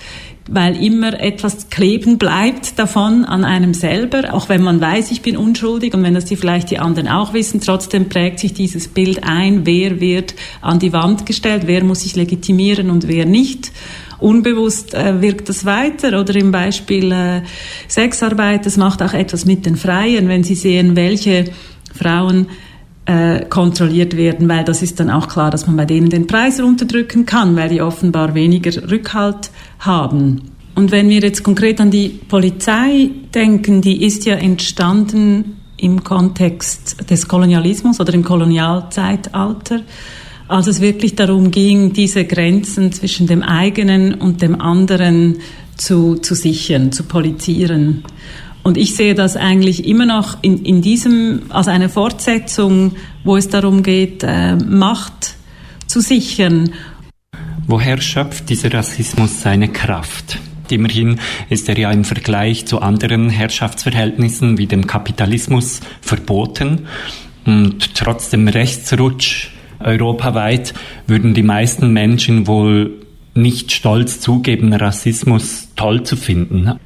weil 0.49 0.83
immer 0.83 1.19
etwas 1.21 1.71
kleben 1.71 2.19
bleibt 2.19 2.79
davon 2.79 3.25
an 3.25 3.45
einem 3.45 3.73
selber, 3.73 4.35
auch 4.35 4.49
wenn 4.49 4.63
man 4.63 4.81
weiß, 4.81 5.11
ich 5.11 5.23
bin 5.23 5.37
unschuldig 5.37 5.95
und 5.95 6.03
wenn 6.03 6.15
das 6.15 6.27
die 6.27 6.37
vielleicht 6.37 6.71
die 6.71 6.79
anderen 6.79 7.09
auch 7.09 7.33
wissen, 7.33 7.61
trotzdem 7.61 8.09
prägt 8.11 8.41
sich 8.41 8.53
dieses 8.53 8.89
Bild 8.89 9.25
ein, 9.25 9.65
wer 9.65 10.01
wird 10.01 10.35
an 10.61 10.79
die 10.79 10.93
Wand 10.93 11.25
gestellt, 11.25 11.63
wer 11.67 11.83
muss 11.83 12.03
sich 12.03 12.15
legitimieren 12.15 12.91
und 12.91 13.09
wer 13.09 13.25
nicht. 13.25 13.73
Unbewusst 14.19 14.95
äh, 14.95 15.21
wirkt 15.23 15.49
das 15.49 15.65
weiter 15.65 16.21
oder 16.21 16.35
im 16.37 16.53
Beispiel 16.53 17.11
äh, 17.11 17.43
Sexarbeit, 17.89 18.67
das 18.67 18.77
macht 18.77 19.03
auch 19.03 19.15
etwas 19.15 19.47
mit 19.47 19.65
den 19.65 19.77
Freien, 19.77 20.29
wenn 20.29 20.45
sie 20.45 20.55
sehen, 20.55 20.95
welche 20.95 21.47
Frauen 21.95 22.49
äh, 23.07 23.45
kontrolliert 23.45 24.17
werden, 24.17 24.49
weil 24.49 24.65
das 24.65 24.83
ist 24.83 25.01
dann 25.01 25.11
auch 25.11 25.29
klar, 25.29 25.51
dass 25.51 25.67
man 25.67 25.77
bei 25.77 25.85
denen 25.85 26.11
den 26.11 26.27
Preis 26.27 26.61
runterdrücken 26.61 27.27
kann, 27.27 27.57
weil 27.57 27.69
die 27.69 27.83
offenbar 27.83 28.35
weniger 28.35 28.91
Rückhalt 28.91 29.51
haben. 29.79 30.51
Und 30.75 30.91
wenn 30.91 31.09
wir 31.09 31.21
jetzt 31.21 31.43
konkret 31.43 31.81
an 31.81 31.91
die 31.91 32.09
Polizei 32.09 33.11
denken, 33.35 33.81
die 33.81 34.05
ist 34.05 34.27
ja 34.27 34.35
entstanden 34.35 35.57
im 35.77 36.03
Kontext 36.03 37.11
des 37.11 37.29
Kolonialismus 37.29 38.01
oder 38.01 38.15
im 38.15 38.25
Kolonialzeitalter, 38.25 39.83
als 40.49 40.67
es 40.67 40.81
wirklich 40.81 41.15
darum 41.15 41.51
ging, 41.51 41.93
diese 41.93 42.25
Grenzen 42.25 42.93
zwischen 42.93 43.27
dem 43.27 43.43
eigenen 43.43 44.15
und 44.15 44.43
dem 44.43 44.61
anderen 44.61 45.39
zu, 45.77 46.17
zu 46.17 46.35
sichern, 46.35 46.93
zu 46.93 47.05
polizieren. 47.05 48.05
Und 48.65 48.79
ich 48.79 48.97
sehe 48.97 49.15
das 49.15 49.37
eigentlich 49.37 49.87
immer 49.87 50.07
noch 50.07 50.39
in, 50.41 50.65
in 50.65 50.81
diesem, 50.81 51.43
als 51.51 51.69
eine 51.69 51.91
Fortsetzung, 51.91 52.97
wo 53.23 53.37
es 53.37 53.51
darum 53.51 53.83
geht, 53.83 54.25
äh, 54.25 54.57
Macht 54.57 55.35
zu 55.87 56.01
sichern. 56.01 56.73
Woher 57.67 58.01
schöpft 58.01 58.49
dieser 58.49 58.73
Rassismus 58.73 59.43
seine 59.43 59.69
Kraft? 59.69 60.39
Immerhin 60.71 61.21
ist 61.51 61.69
er 61.69 61.79
ja 61.79 61.91
im 61.93 62.05
Vergleich 62.05 62.65
zu 62.65 62.81
anderen 62.81 63.29
Herrschaftsverhältnissen 63.29 64.57
wie 64.57 64.67
dem 64.67 64.87
Kapitalismus 64.87 65.81
verboten. 66.01 66.87
Und 67.45 67.95
trotz 67.95 68.31
dem 68.31 68.49
Rechtsrutsch 68.49 69.51
europaweit 69.79 70.73
würden 71.07 71.35
die 71.35 71.43
meisten 71.43 71.93
Menschen 71.93 72.47
wohl 72.47 72.95
nicht 73.35 73.73
stolz 73.73 74.21
zugeben, 74.21 74.73
Rassismus 74.73 75.69
toll 75.77 76.03
zu 76.05 76.17
finden 76.17 76.79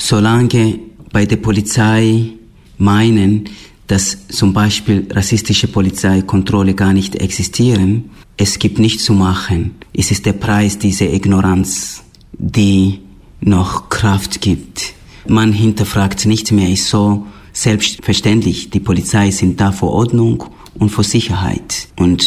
solange 0.00 0.78
bei 1.12 1.26
der 1.26 1.36
Polizei 1.36 2.32
meinen, 2.78 3.48
dass 3.86 4.28
zum 4.28 4.52
Beispiel 4.52 5.06
rassistische 5.10 5.68
Polizeikontrolle 5.68 6.74
gar 6.74 6.92
nicht 6.92 7.16
existieren. 7.16 8.10
Es 8.36 8.58
gibt 8.58 8.78
nichts 8.78 9.04
zu 9.04 9.12
machen. 9.12 9.74
Es 9.92 10.10
ist 10.10 10.26
der 10.26 10.32
Preis 10.32 10.78
dieser 10.78 11.12
Ignoranz, 11.12 12.02
die 12.32 13.00
noch 13.40 13.88
Kraft 13.88 14.40
gibt. 14.40 14.94
Man 15.28 15.52
hinterfragt 15.52 16.24
nicht 16.26 16.50
mehr, 16.52 16.70
ist 16.70 16.88
so 16.88 17.26
selbstverständlich. 17.52 18.70
Die 18.70 18.80
Polizei 18.80 19.30
sind 19.30 19.60
da 19.60 19.70
vor 19.72 19.92
Ordnung 19.92 20.44
und 20.74 20.90
vor 20.90 21.04
Sicherheit. 21.04 21.88
Und 21.98 22.26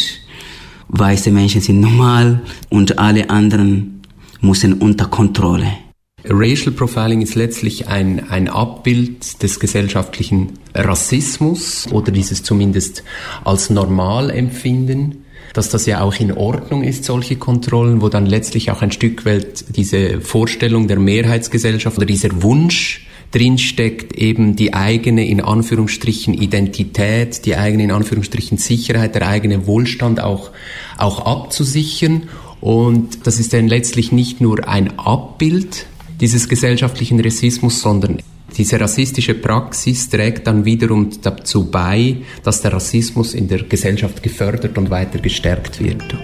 weiße 0.88 1.30
Menschen 1.30 1.60
sind 1.60 1.80
normal 1.80 2.42
und 2.68 2.98
alle 2.98 3.30
anderen 3.30 4.02
müssen 4.40 4.74
unter 4.74 5.06
Kontrolle. 5.06 5.83
Racial 6.26 6.72
Profiling 6.72 7.20
ist 7.20 7.34
letztlich 7.34 7.88
ein, 7.88 8.30
ein 8.30 8.48
Abbild 8.48 9.42
des 9.42 9.60
gesellschaftlichen 9.60 10.58
Rassismus 10.74 11.86
oder 11.92 12.12
dieses 12.12 12.42
zumindest 12.42 13.04
als 13.44 13.70
normal 13.70 14.30
empfinden 14.30 15.24
dass 15.52 15.70
das 15.70 15.86
ja 15.86 16.00
auch 16.00 16.16
in 16.16 16.32
Ordnung 16.32 16.82
ist, 16.82 17.04
solche 17.04 17.36
Kontrollen, 17.36 18.02
wo 18.02 18.08
dann 18.08 18.26
letztlich 18.26 18.72
auch 18.72 18.82
ein 18.82 18.90
Stück 18.90 19.24
weit 19.24 19.64
diese 19.76 20.20
Vorstellung 20.20 20.88
der 20.88 20.98
Mehrheitsgesellschaft 20.98 21.96
oder 21.96 22.06
dieser 22.06 22.42
Wunsch 22.42 23.06
drinsteckt, 23.30 24.16
eben 24.16 24.56
die 24.56 24.74
eigene 24.74 25.26
in 25.26 25.40
Anführungsstrichen 25.40 26.34
Identität, 26.34 27.46
die 27.46 27.56
eigene 27.56 27.84
in 27.84 27.90
Anführungsstrichen 27.92 28.58
Sicherheit, 28.58 29.14
der 29.14 29.28
eigene 29.28 29.66
Wohlstand 29.66 30.20
auch, 30.20 30.50
auch 30.98 31.24
abzusichern. 31.24 32.24
Und 32.60 33.26
das 33.26 33.38
ist 33.38 33.52
dann 33.52 33.68
letztlich 33.68 34.10
nicht 34.10 34.40
nur 34.40 34.66
ein 34.68 34.98
Abbild 34.98 35.86
dieses 36.24 36.48
gesellschaftlichen 36.48 37.20
Rassismus, 37.20 37.82
sondern 37.82 38.16
diese 38.56 38.80
rassistische 38.80 39.34
Praxis 39.34 40.08
trägt 40.08 40.46
dann 40.46 40.64
wiederum 40.64 41.10
dazu 41.20 41.70
bei, 41.70 42.16
dass 42.42 42.62
der 42.62 42.72
Rassismus 42.72 43.34
in 43.34 43.46
der 43.46 43.64
Gesellschaft 43.64 44.22
gefördert 44.22 44.78
und 44.78 44.88
weiter 44.88 45.18
gestärkt 45.18 45.84
wird. 45.84 46.16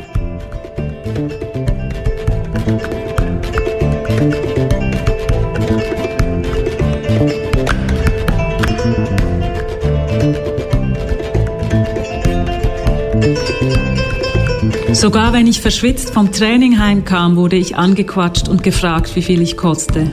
Sogar 15.01 15.33
wenn 15.33 15.47
ich 15.47 15.63
verschwitzt 15.63 16.11
vom 16.11 16.31
Training 16.31 16.79
heimkam, 16.79 17.37
wurde 17.37 17.57
ich 17.57 17.75
angequatscht 17.75 18.51
und 18.51 18.63
gefragt, 18.63 19.17
wie 19.17 19.23
viel 19.23 19.41
ich 19.41 19.57
koste. 19.57 20.11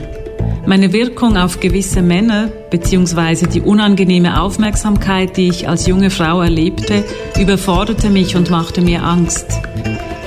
Meine 0.64 0.94
Wirkung 0.94 1.36
auf 1.36 1.60
gewisse 1.60 2.00
Männer 2.00 2.48
bzw. 2.70 3.48
die 3.48 3.60
unangenehme 3.60 4.40
Aufmerksamkeit, 4.40 5.36
die 5.36 5.48
ich 5.48 5.68
als 5.68 5.86
junge 5.86 6.08
Frau 6.08 6.40
erlebte, 6.40 7.04
überforderte 7.38 8.08
mich 8.08 8.34
und 8.34 8.48
machte 8.48 8.80
mir 8.80 9.02
Angst. 9.02 9.60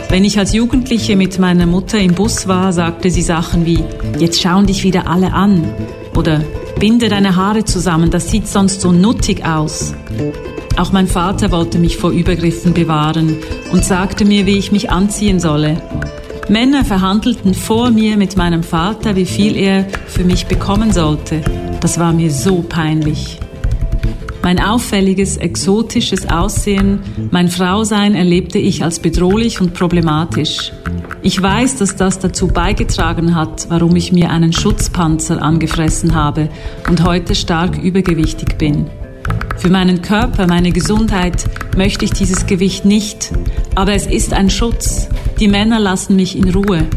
Wenn 0.10 0.24
ich 0.24 0.38
als 0.38 0.54
Jugendliche 0.54 1.16
mit 1.16 1.40
meiner 1.40 1.66
Mutter 1.66 1.98
im 1.98 2.14
Bus 2.14 2.48
war, 2.48 2.72
sagte 2.72 3.10
sie 3.10 3.24
Sachen 3.24 3.66
wie, 3.66 3.84
jetzt 4.20 4.44
schauen 4.44 4.68
dich 4.68 4.84
wieder 4.84 5.08
alle 5.08 5.34
an 5.34 5.74
oder 6.16 6.44
binde 6.80 7.10
deine 7.10 7.36
Haare 7.36 7.66
zusammen, 7.66 8.12
das 8.12 8.30
sieht 8.30 8.48
sonst 8.48 8.82
so 8.82 8.92
nuttig 8.92 9.44
aus. 9.44 9.96
Auch 10.82 10.92
mein 10.92 11.06
Vater 11.06 11.52
wollte 11.52 11.78
mich 11.78 11.98
vor 11.98 12.10
Übergriffen 12.10 12.74
bewahren 12.74 13.38
und 13.72 13.86
sagte 13.86 14.26
mir, 14.26 14.48
wie 14.48 14.58
ich 14.58 14.72
mich 14.72 14.90
anziehen 14.90 15.40
solle. 15.40 15.80
Männer 16.50 16.84
verhandelten 16.84 17.54
vor 17.54 17.92
mir 17.92 18.18
mit 18.18 18.36
meinem 18.36 18.64
Vater, 18.64 19.16
wie 19.16 19.28
viel 19.28 19.56
er 19.58 19.86
für 20.08 20.24
mich 20.24 20.48
bekommen 20.48 20.92
sollte. 20.92 21.42
Das 21.82 22.00
war 22.00 22.14
mir 22.14 22.32
so 22.32 22.64
peinlich. 22.68 23.40
Mein 24.42 24.60
auffälliges, 24.60 25.38
exotisches 25.38 26.28
Aussehen, 26.28 27.02
mein 27.30 27.50
Frausein 27.50 28.16
erlebte 28.16 28.58
ich 28.58 28.84
als 28.84 28.98
bedrohlich 28.98 29.62
und 29.62 29.76
problematisch. 29.76 30.72
Ich 31.22 31.40
weiß, 31.40 31.76
dass 31.76 31.96
das 31.96 32.18
dazu 32.18 32.48
beigetragen 32.48 33.36
hat, 33.36 33.68
warum 33.70 33.96
ich 33.96 34.12
mir 34.12 34.32
einen 34.32 34.52
Schutzpanzer 34.52 35.44
angefressen 35.44 36.16
habe 36.16 36.50
und 36.90 37.04
heute 37.04 37.36
stark 37.36 37.78
übergewichtig 37.78 38.58
bin. 38.58 38.88
Für 39.62 39.70
meinen 39.70 40.02
Körper, 40.02 40.48
meine 40.48 40.72
Gesundheit 40.72 41.46
möchte 41.78 42.04
ich 42.04 42.12
dieses 42.12 42.48
Gewicht 42.48 42.84
nicht, 42.84 43.32
aber 43.76 43.94
es 43.94 44.08
ist 44.08 44.34
ein 44.34 44.50
Schutz. 44.50 45.08
Die 45.40 45.48
Männer 45.48 45.80
lassen 45.80 46.16
mich 46.16 46.36
in 46.36 46.50
Ruhe. 46.50 46.88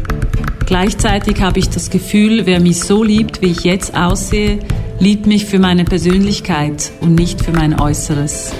Gleichzeitig 0.65 1.41
habe 1.41 1.59
ich 1.59 1.69
das 1.69 1.91
Gefühl, 1.91 2.47
wer 2.47 2.59
mich 2.59 2.79
so 2.79 3.03
liebt, 3.03 3.43
wie 3.43 3.51
ich 3.51 3.63
jetzt 3.65 3.95
aussehe, 3.95 4.57
liebt 4.99 5.27
mich 5.27 5.45
für 5.45 5.59
meine 5.59 5.85
Persönlichkeit 5.85 6.91
und 7.01 7.13
nicht 7.13 7.39
für 7.39 7.51
mein 7.51 7.79
Äußeres. 7.79 8.51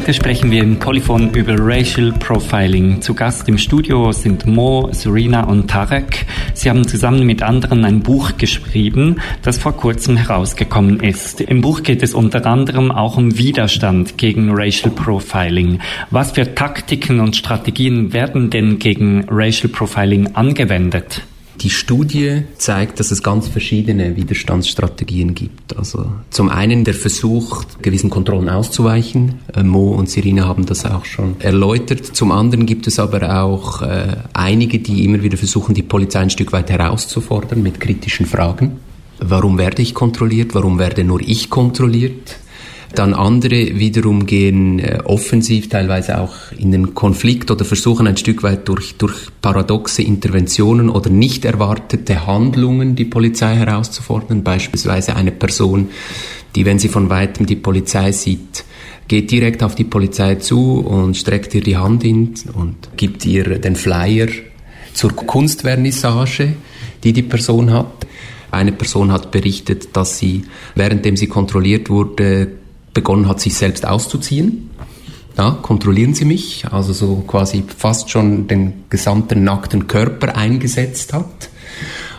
Heute 0.00 0.14
sprechen 0.14 0.50
wir 0.50 0.62
im 0.62 0.78
Polyphon 0.78 1.34
über 1.34 1.56
Racial 1.58 2.10
Profiling. 2.12 3.02
Zu 3.02 3.12
Gast 3.12 3.46
im 3.50 3.58
Studio 3.58 4.12
sind 4.12 4.46
Mo, 4.46 4.88
Serena 4.92 5.44
und 5.44 5.68
Tarek. 5.68 6.24
Sie 6.54 6.70
haben 6.70 6.88
zusammen 6.88 7.26
mit 7.26 7.42
anderen 7.42 7.84
ein 7.84 8.00
Buch 8.00 8.38
geschrieben, 8.38 9.20
das 9.42 9.58
vor 9.58 9.76
kurzem 9.76 10.16
herausgekommen 10.16 11.00
ist. 11.00 11.42
Im 11.42 11.60
Buch 11.60 11.82
geht 11.82 12.02
es 12.02 12.14
unter 12.14 12.46
anderem 12.46 12.90
auch 12.90 13.18
um 13.18 13.36
Widerstand 13.36 14.16
gegen 14.16 14.48
Racial 14.52 14.90
Profiling. 14.90 15.80
Was 16.10 16.32
für 16.32 16.54
Taktiken 16.54 17.20
und 17.20 17.36
Strategien 17.36 18.14
werden 18.14 18.48
denn 18.48 18.78
gegen 18.78 19.26
Racial 19.28 19.70
Profiling 19.70 20.34
angewendet? 20.34 21.24
Die 21.60 21.68
Studie 21.68 22.44
zeigt, 22.56 23.00
dass 23.00 23.10
es 23.10 23.22
ganz 23.22 23.48
verschiedene 23.48 24.16
Widerstandsstrategien 24.16 25.34
gibt. 25.34 25.76
Also 25.76 26.10
zum 26.30 26.48
einen 26.48 26.84
der 26.84 26.94
Versuch, 26.94 27.64
gewissen 27.82 28.08
Kontrollen 28.08 28.48
auszuweichen. 28.48 29.40
Äh, 29.54 29.62
Mo 29.62 29.90
und 29.90 30.08
Serena 30.08 30.46
haben 30.46 30.64
das 30.64 30.86
auch 30.86 31.04
schon 31.04 31.36
erläutert. 31.40 32.06
Zum 32.16 32.32
anderen 32.32 32.64
gibt 32.64 32.86
es 32.86 32.98
aber 32.98 33.42
auch 33.42 33.82
äh, 33.82 34.16
einige, 34.32 34.78
die 34.78 35.04
immer 35.04 35.22
wieder 35.22 35.36
versuchen, 35.36 35.74
die 35.74 35.82
Polizei 35.82 36.20
ein 36.20 36.30
Stück 36.30 36.52
weit 36.52 36.70
herauszufordern 36.70 37.62
mit 37.62 37.78
kritischen 37.78 38.24
Fragen. 38.24 38.78
Warum 39.18 39.58
werde 39.58 39.82
ich 39.82 39.92
kontrolliert? 39.92 40.54
Warum 40.54 40.78
werde 40.78 41.04
nur 41.04 41.20
ich 41.20 41.50
kontrolliert? 41.50 42.38
Dann 42.94 43.14
andere 43.14 43.78
wiederum 43.78 44.26
gehen 44.26 44.80
äh, 44.80 44.98
offensiv 45.04 45.68
teilweise 45.68 46.18
auch 46.18 46.34
in 46.56 46.72
den 46.72 46.94
Konflikt 46.94 47.50
oder 47.50 47.64
versuchen 47.64 48.06
ein 48.08 48.16
Stück 48.16 48.42
weit 48.42 48.66
durch, 48.68 48.96
durch 48.96 49.28
paradoxe 49.40 50.02
Interventionen 50.02 50.90
oder 50.90 51.08
nicht 51.08 51.44
erwartete 51.44 52.26
Handlungen 52.26 52.96
die 52.96 53.04
Polizei 53.04 53.54
herauszufordern. 53.54 54.42
Beispielsweise 54.42 55.14
eine 55.14 55.30
Person, 55.30 55.90
die, 56.56 56.64
wenn 56.64 56.80
sie 56.80 56.88
von 56.88 57.10
weitem 57.10 57.46
die 57.46 57.56
Polizei 57.56 58.10
sieht, 58.10 58.64
geht 59.06 59.30
direkt 59.30 59.62
auf 59.62 59.74
die 59.74 59.84
Polizei 59.84 60.36
zu 60.36 60.80
und 60.80 61.16
streckt 61.16 61.54
ihr 61.54 61.62
die 61.62 61.76
Hand 61.76 62.02
hin 62.02 62.34
und 62.54 62.96
gibt 62.96 63.24
ihr 63.24 63.58
den 63.58 63.76
Flyer 63.76 64.28
zur 64.94 65.14
Kunstvernissage, 65.14 66.54
die 67.04 67.12
die 67.12 67.22
Person 67.22 67.72
hat. 67.72 68.06
Eine 68.50 68.72
Person 68.72 69.12
hat 69.12 69.30
berichtet, 69.30 69.96
dass 69.96 70.18
sie, 70.18 70.42
währenddem 70.74 71.16
sie 71.16 71.28
kontrolliert 71.28 71.88
wurde, 71.88 72.59
begonnen 72.94 73.28
hat, 73.28 73.40
sich 73.40 73.54
selbst 73.54 73.86
auszuziehen. 73.86 74.70
Ja, 75.36 75.52
kontrollieren 75.62 76.14
Sie 76.14 76.24
mich, 76.24 76.66
also 76.70 76.92
so 76.92 77.22
quasi 77.26 77.64
fast 77.76 78.10
schon 78.10 78.48
den 78.48 78.84
gesamten 78.90 79.44
nackten 79.44 79.86
Körper 79.86 80.36
eingesetzt 80.36 81.12
hat, 81.12 81.48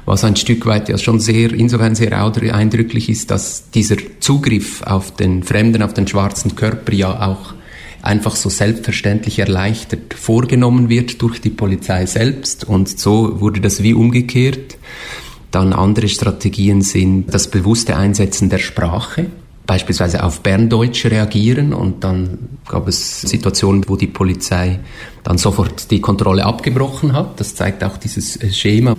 was 0.05 0.23
ein 0.23 0.35
Stück 0.35 0.65
weit 0.65 0.89
ja 0.89 0.97
schon 0.97 1.19
sehr, 1.19 1.53
insofern 1.53 1.93
sehr 1.93 2.17
eindrücklich 2.17 3.09
ist, 3.09 3.29
dass 3.29 3.69
dieser 3.71 3.97
Zugriff 4.19 4.81
auf 4.83 5.13
den 5.15 5.43
Fremden, 5.43 5.83
auf 5.83 5.93
den 5.93 6.07
schwarzen 6.07 6.55
Körper 6.55 6.93
ja 6.93 7.27
auch 7.27 7.53
einfach 8.01 8.35
so 8.35 8.49
selbstverständlich 8.49 9.39
erleichtert 9.39 10.13
vorgenommen 10.15 10.89
wird 10.89 11.21
durch 11.21 11.39
die 11.41 11.51
Polizei 11.51 12.05
selbst 12.05 12.63
und 12.63 12.89
so 12.89 13.39
wurde 13.39 13.61
das 13.61 13.83
wie 13.83 13.93
umgekehrt. 13.93 14.77
Dann 15.51 15.73
andere 15.73 16.07
Strategien 16.07 16.81
sind 16.81 17.31
das 17.31 17.49
bewusste 17.49 17.97
Einsetzen 17.97 18.49
der 18.49 18.59
Sprache 18.59 19.27
beispielsweise 19.71 20.21
auf 20.25 20.41
Berndeutsch 20.41 21.05
reagieren 21.05 21.71
und 21.71 22.03
dann 22.03 22.39
gab 22.67 22.89
es 22.89 23.21
Situationen, 23.21 23.85
wo 23.87 23.95
die 23.95 24.07
Polizei 24.07 24.79
dann 25.23 25.37
sofort 25.37 25.91
die 25.91 26.01
Kontrolle 26.01 26.45
abgebrochen 26.45 27.13
hat. 27.13 27.39
Das 27.39 27.55
zeigt 27.55 27.81
auch 27.81 27.95
dieses 27.95 28.35
äh, 28.35 28.51
Schema. 28.51 28.97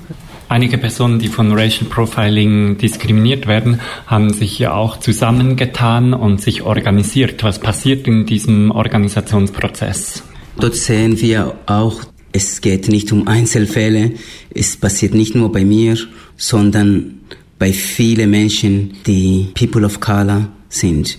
Einige 0.48 0.78
Personen, 0.78 1.18
die 1.18 1.28
von 1.28 1.52
Racial 1.52 1.90
Profiling 1.90 2.78
diskriminiert 2.78 3.46
werden, 3.46 3.82
haben 4.06 4.32
sich 4.32 4.58
ja 4.58 4.72
auch 4.72 4.98
zusammengetan 4.98 6.14
und 6.14 6.40
sich 6.40 6.62
organisiert. 6.62 7.44
Was 7.44 7.58
passiert 7.58 8.08
in 8.08 8.24
diesem 8.24 8.70
Organisationsprozess? 8.70 10.22
Dort 10.58 10.76
sehen 10.76 11.20
wir 11.20 11.54
auch, 11.66 12.00
es 12.32 12.62
geht 12.62 12.88
nicht 12.88 13.12
um 13.12 13.28
Einzelfälle. 13.28 14.12
Es 14.54 14.78
passiert 14.78 15.12
nicht 15.12 15.34
nur 15.34 15.52
bei 15.52 15.66
mir, 15.66 15.98
sondern 16.38 17.20
bei 17.58 17.74
vielen 17.74 18.30
Menschen, 18.30 18.94
die 19.06 19.48
People 19.54 19.84
of 19.84 20.00
Color 20.00 20.48
sind. 20.74 21.18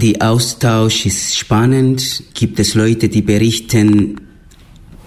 Der 0.00 0.30
Austausch 0.30 1.06
ist 1.06 1.36
spannend. 1.36 2.24
Gibt 2.34 2.58
es 2.58 2.74
Leute, 2.74 3.08
die 3.08 3.22
berichten, 3.22 4.20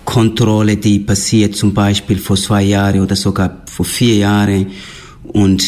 Kontrolle, 0.05 0.77
die 0.77 0.99
passiert 0.99 1.55
zum 1.55 1.73
Beispiel 1.73 2.19
vor 2.19 2.37
zwei 2.37 2.63
Jahren 2.63 3.01
oder 3.01 3.15
sogar 3.15 3.63
vor 3.65 3.85
vier 3.85 4.15
Jahren 4.15 4.67
und 5.23 5.65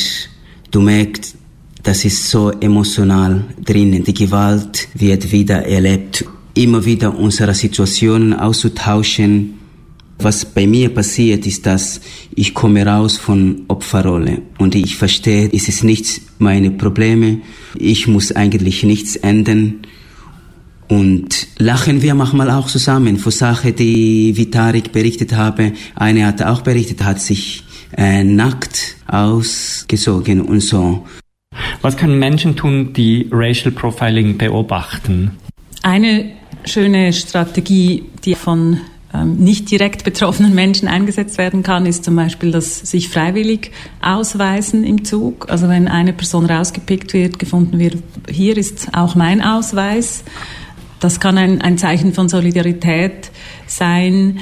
du 0.71 0.79
merkst, 0.79 1.35
das 1.83 2.05
ist 2.05 2.29
so 2.29 2.51
emotional 2.51 3.45
drinnen. 3.63 4.03
Die 4.03 4.13
Gewalt 4.13 4.89
wird 4.93 5.31
wieder 5.31 5.65
erlebt. 5.65 6.25
Immer 6.53 6.85
wieder 6.85 7.17
unsere 7.17 7.53
Situationen 7.53 8.33
auszutauschen. 8.33 9.53
Was 10.19 10.45
bei 10.45 10.65
mir 10.65 10.89
passiert, 10.89 11.45
ist, 11.45 11.65
dass 11.65 12.01
ich 12.35 12.53
komme 12.53 12.85
raus 12.85 13.17
von 13.17 13.63
Opferrolle 13.67 14.41
und 14.57 14.73
ich 14.73 14.95
verstehe, 14.95 15.49
es 15.53 15.67
ist 15.67 15.83
nicht 15.83 16.21
meine 16.39 16.71
Probleme. 16.71 17.41
Ich 17.77 18.07
muss 18.07 18.31
eigentlich 18.31 18.83
nichts 18.83 19.15
ändern. 19.15 19.81
Und 20.87 21.47
lachen 21.57 22.01
wir 22.01 22.15
manchmal 22.15 22.49
auch 22.49 22.67
zusammen 22.67 23.17
vor 23.17 23.31
Sachen, 23.31 23.75
die 23.75 24.37
Vitarik 24.37 24.91
berichtet 24.91 25.35
habe. 25.35 25.73
Eine 25.95 26.25
hat 26.25 26.41
auch 26.41 26.61
berichtet, 26.61 27.03
hat 27.03 27.19
sich 27.19 27.63
äh, 27.95 28.23
nackt 28.23 28.95
ausgesogen 29.05 30.41
und 30.41 30.61
so. 30.61 31.05
Was 31.81 31.97
können 31.97 32.19
Menschen 32.19 32.55
tun, 32.55 32.93
die 32.93 33.27
Racial 33.31 33.71
Profiling 33.71 34.37
beobachten? 34.37 35.31
Eine 35.83 36.31
schöne 36.65 37.13
Strategie, 37.13 38.03
die 38.23 38.35
von 38.35 38.79
nicht 39.23 39.71
direkt 39.71 40.03
betroffenen 40.03 40.53
Menschen 40.53 40.87
eingesetzt 40.87 41.37
werden 41.37 41.63
kann, 41.63 41.85
ist 41.85 42.03
zum 42.03 42.15
Beispiel 42.15 42.51
das 42.51 42.79
sich 42.79 43.09
freiwillig 43.09 43.71
ausweisen 44.01 44.83
im 44.83 45.05
Zug. 45.05 45.49
Also 45.49 45.69
wenn 45.69 45.87
eine 45.87 46.13
Person 46.13 46.45
rausgepickt 46.45 47.13
wird, 47.13 47.39
gefunden 47.39 47.79
wird, 47.79 47.97
hier 48.29 48.57
ist 48.57 48.89
auch 48.93 49.15
mein 49.15 49.41
Ausweis. 49.41 50.23
Das 50.99 51.19
kann 51.19 51.37
ein, 51.37 51.61
ein 51.61 51.77
Zeichen 51.77 52.13
von 52.13 52.27
Solidarität 52.27 53.31
sein. 53.65 54.39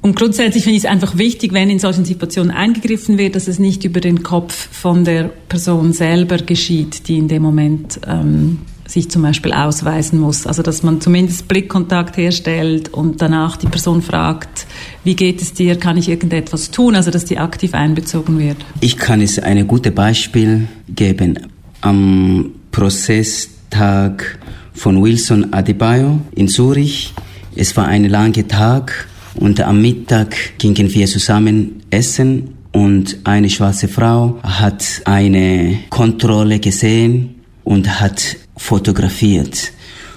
Und 0.00 0.14
grundsätzlich 0.14 0.62
finde 0.62 0.76
ich 0.76 0.84
es 0.84 0.90
einfach 0.90 1.18
wichtig, 1.18 1.52
wenn 1.52 1.68
in 1.68 1.80
solchen 1.80 2.04
Situationen 2.04 2.52
eingegriffen 2.52 3.18
wird, 3.18 3.34
dass 3.34 3.48
es 3.48 3.58
nicht 3.58 3.82
über 3.84 4.00
den 4.00 4.22
Kopf 4.22 4.68
von 4.70 5.04
der 5.04 5.24
Person 5.24 5.92
selber 5.92 6.36
geschieht, 6.36 7.08
die 7.08 7.18
in 7.18 7.26
dem 7.26 7.42
Moment 7.42 7.98
ähm, 8.06 8.60
sich 8.86 9.10
zum 9.10 9.22
Beispiel 9.22 9.52
ausweisen 9.52 10.20
muss. 10.20 10.46
Also 10.46 10.62
dass 10.62 10.82
man 10.82 11.00
zumindest 11.00 11.48
Blickkontakt 11.48 12.16
herstellt 12.16 12.92
und 12.92 13.20
danach 13.20 13.56
die 13.56 13.66
Person 13.66 14.02
fragt, 14.02 14.66
wie 15.04 15.16
geht 15.16 15.42
es 15.42 15.52
dir, 15.52 15.76
kann 15.76 15.96
ich 15.96 16.08
irgendetwas 16.08 16.70
tun? 16.70 16.94
Also 16.94 17.10
dass 17.10 17.24
die 17.24 17.38
aktiv 17.38 17.74
einbezogen 17.74 18.38
wird. 18.38 18.58
Ich 18.80 18.96
kann 18.96 19.20
es 19.20 19.38
ein 19.38 19.66
gutes 19.66 19.94
Beispiel 19.94 20.68
geben. 20.88 21.38
Am 21.80 22.52
Prozesstag 22.70 24.38
von 24.72 25.02
Wilson 25.02 25.52
Adebayo 25.52 26.20
in 26.34 26.48
Zürich. 26.48 27.14
Es 27.54 27.76
war 27.76 27.86
ein 27.86 28.04
langer 28.04 28.46
Tag 28.46 29.08
und 29.34 29.60
am 29.60 29.80
Mittag 29.80 30.58
gingen 30.58 30.92
wir 30.92 31.06
zusammen 31.06 31.82
essen 31.90 32.54
und 32.72 33.18
eine 33.24 33.48
schwarze 33.48 33.88
Frau 33.88 34.38
hat 34.42 34.84
eine 35.06 35.78
Kontrolle 35.88 36.60
gesehen 36.60 37.36
und 37.64 38.00
hat 38.00 38.36
fotografiert. 38.56 39.72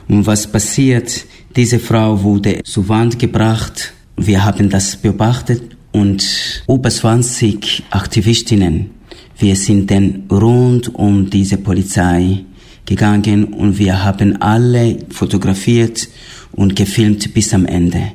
Und 0.07 0.25
was 0.25 0.47
passiert? 0.47 1.25
Diese 1.55 1.79
Frau 1.79 2.21
wurde 2.23 2.63
zur 2.63 2.87
Wand 2.89 3.19
gebracht. 3.19 3.93
Wir 4.17 4.43
haben 4.43 4.69
das 4.69 4.95
beobachtet 4.95 5.77
und 5.91 6.63
über 6.67 6.89
20 6.89 7.83
Aktivistinnen. 7.89 8.91
Wir 9.37 9.55
sind 9.55 9.89
dann 9.89 10.23
rund 10.31 10.93
um 10.95 11.29
diese 11.29 11.57
Polizei 11.57 12.43
gegangen 12.85 13.45
und 13.45 13.77
wir 13.77 14.03
haben 14.03 14.41
alle 14.41 14.97
fotografiert 15.09 16.09
und 16.51 16.75
gefilmt 16.75 17.33
bis 17.33 17.53
am 17.53 17.65
Ende. 17.65 18.11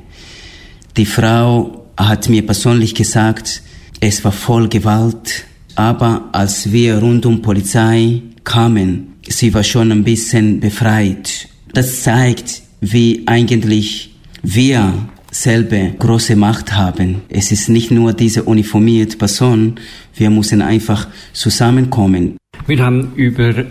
Die 0.97 1.05
Frau 1.05 1.87
hat 1.97 2.29
mir 2.29 2.45
persönlich 2.45 2.93
gesagt, 2.93 3.61
es 3.99 4.23
war 4.23 4.31
voll 4.31 4.67
Gewalt, 4.67 5.45
aber 5.75 6.29
als 6.31 6.71
wir 6.71 6.97
rund 6.99 7.25
um 7.25 7.41
Polizei 7.41 8.21
kamen, 8.43 9.14
sie 9.27 9.53
war 9.53 9.63
schon 9.63 9.91
ein 9.91 10.03
bisschen 10.03 10.59
befreit. 10.59 11.47
Das 11.73 12.03
zeigt, 12.03 12.61
wie 12.81 13.23
eigentlich 13.25 14.15
wir 14.43 14.93
selber 15.31 15.89
große 15.99 16.35
Macht 16.35 16.73
haben. 16.73 17.21
Es 17.29 17.51
ist 17.51 17.67
nicht 17.67 17.91
nur 17.91 18.13
diese 18.13 18.43
uniformierte 18.43 19.17
Person, 19.17 19.75
wir 20.15 20.29
müssen 20.29 20.61
einfach 20.61 21.07
zusammenkommen. 21.33 22.37
Wir 22.67 22.79
haben 22.79 23.11
über 23.15 23.65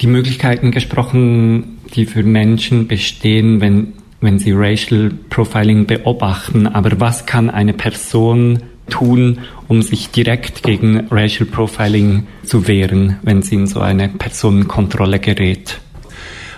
die 0.00 0.06
Möglichkeiten 0.06 0.72
gesprochen, 0.72 1.78
die 1.94 2.04
für 2.04 2.22
Menschen 2.22 2.86
bestehen, 2.86 3.60
wenn 3.60 3.94
wenn 4.20 4.38
sie 4.38 4.52
Racial 4.52 5.12
Profiling 5.30 5.86
beobachten. 5.86 6.66
Aber 6.66 6.98
was 7.00 7.26
kann 7.26 7.50
eine 7.50 7.72
Person 7.72 8.60
tun, 8.88 9.38
um 9.68 9.82
sich 9.82 10.10
direkt 10.10 10.62
gegen 10.62 11.06
Racial 11.10 11.46
Profiling 11.46 12.26
zu 12.44 12.66
wehren, 12.68 13.16
wenn 13.22 13.42
sie 13.42 13.56
in 13.56 13.66
so 13.66 13.80
eine 13.80 14.08
Personenkontrolle 14.08 15.18
gerät? 15.18 15.80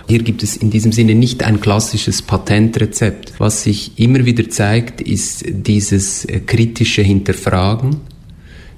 Hier 0.07 0.23
gibt 0.23 0.41
es 0.41 0.57
in 0.57 0.71
diesem 0.71 0.91
Sinne 0.91 1.13
nicht 1.13 1.43
ein 1.43 1.61
klassisches 1.61 2.23
Patentrezept. 2.23 3.33
Was 3.37 3.61
sich 3.61 3.99
immer 3.99 4.25
wieder 4.25 4.49
zeigt, 4.49 5.01
ist 5.01 5.45
dieses 5.47 6.25
äh, 6.25 6.39
kritische 6.39 7.03
Hinterfragen 7.03 7.97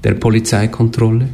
der 0.04 0.16
Polizeikontrolle. 0.16 1.30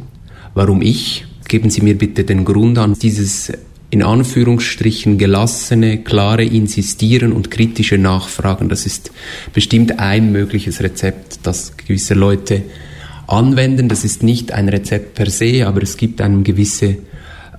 Warum 0.54 0.82
ich? 0.82 1.26
Geben 1.48 1.70
Sie 1.70 1.80
mir 1.80 1.98
bitte 1.98 2.22
den 2.22 2.44
Grund 2.44 2.78
an. 2.78 2.94
Dieses 2.94 3.52
in 3.90 4.02
Anführungsstrichen 4.02 5.16
gelassene, 5.16 5.98
klare 6.02 6.44
Insistieren 6.44 7.32
und 7.32 7.50
kritische 7.50 7.96
Nachfragen. 7.96 8.68
Das 8.68 8.84
ist 8.84 9.10
bestimmt 9.54 9.98
ein 9.98 10.30
mögliches 10.30 10.82
Rezept, 10.82 11.40
das 11.44 11.76
gewisse 11.76 12.14
Leute 12.14 12.62
anwenden. 13.26 13.88
Das 13.88 14.04
ist 14.04 14.22
nicht 14.22 14.52
ein 14.52 14.68
Rezept 14.68 15.14
per 15.14 15.30
se, 15.30 15.66
aber 15.66 15.82
es 15.82 15.96
gibt 15.96 16.20
einem 16.20 16.44
gewisse 16.44 16.98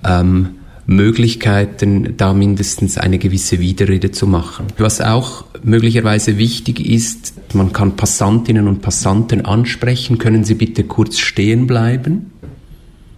ähm, 0.04 0.50
Möglichkeiten, 0.86 2.14
da 2.16 2.32
mindestens 2.32 2.98
eine 2.98 3.18
gewisse 3.18 3.60
Widerrede 3.60 4.10
zu 4.10 4.26
machen. 4.26 4.66
Was 4.78 5.00
auch 5.00 5.44
möglicherweise 5.62 6.38
wichtig 6.38 6.84
ist, 6.84 7.34
man 7.54 7.72
kann 7.72 7.96
Passantinnen 7.96 8.66
und 8.66 8.82
Passanten 8.82 9.44
ansprechen, 9.44 10.18
können 10.18 10.44
Sie 10.44 10.54
bitte 10.54 10.84
kurz 10.84 11.18
stehen 11.18 11.66
bleiben? 11.66 12.32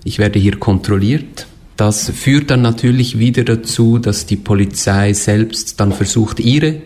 Ich 0.04 0.18
werde 0.18 0.38
hier 0.38 0.58
kontrolliert. 0.58 1.46
Das 1.76 2.10
führt 2.10 2.50
dann 2.50 2.62
natürlich 2.62 3.18
wieder 3.18 3.44
dazu, 3.44 3.98
dass 3.98 4.26
die 4.26 4.36
Polizei 4.36 5.12
selbst 5.12 5.80
dann 5.80 5.92
versucht, 5.92 6.40
ihre 6.40 6.82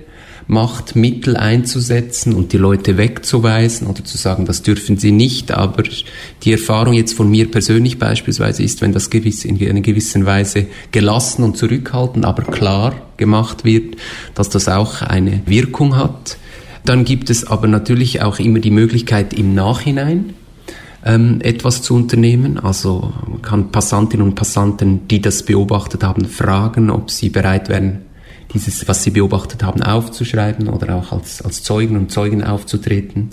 Machtmittel 0.49 1.37
einzusetzen 1.37 2.33
und 2.33 2.53
die 2.53 2.57
Leute 2.57 2.97
wegzuweisen 2.97 3.89
oder 3.89 4.05
zu 4.05 4.17
sagen, 4.17 4.45
das 4.45 4.63
dürfen 4.63 4.97
sie 4.97 5.11
nicht. 5.11 5.51
Aber 5.51 5.83
die 6.45 6.53
Erfahrung 6.53 6.95
jetzt 6.95 7.15
von 7.15 7.29
mir 7.29 7.51
persönlich 7.51 7.99
beispielsweise 7.99 8.63
ist, 8.63 8.81
wenn 8.81 8.93
das 8.93 9.11
gewiss, 9.11 9.45
in 9.45 9.61
einer 9.61 9.81
gewissen 9.81 10.25
Weise 10.25 10.67
gelassen 10.93 11.43
und 11.43 11.57
zurückhaltend, 11.57 12.25
aber 12.25 12.45
klar 12.45 12.95
gemacht 13.17 13.65
wird, 13.65 13.97
dass 14.35 14.49
das 14.49 14.69
auch 14.69 15.03
eine 15.03 15.43
Wirkung 15.47 15.97
hat. 15.97 16.37
Dann 16.85 17.05
gibt 17.05 17.31
es 17.31 17.45
aber 17.45 17.67
natürlich 17.67 18.23
auch 18.23 18.39
immer 18.39 18.61
die 18.61 18.71
Möglichkeit 18.71 19.35
im 19.35 19.55
Nachhinein, 19.55 20.35
ähm, 21.07 21.41
etwas 21.41 21.83
zu 21.83 21.95
unternehmen. 21.95 22.59
Also 22.59 23.13
man 23.27 23.41
kann 23.41 23.71
Passantinnen 23.71 24.27
und 24.27 24.35
Passanten, 24.35 25.09
die 25.09 25.23
das 25.23 25.45
beobachtet 25.45 26.03
haben, 26.03 26.27
fragen, 26.27 26.91
ob 26.91 27.11
sie 27.11 27.31
bereit 27.31 27.69
wären, 27.69 28.03
dieses, 28.53 28.87
was 28.89 29.05
sie 29.05 29.11
beobachtet 29.11 29.63
haben, 29.63 29.83
aufzuschreiben 29.83 30.69
oder 30.69 30.97
auch 30.97 31.13
als, 31.13 31.41
als 31.43 31.63
Zeugen 31.63 31.97
und 31.97 32.11
Zeugen 32.11 32.45
aufzutreten. 32.45 33.31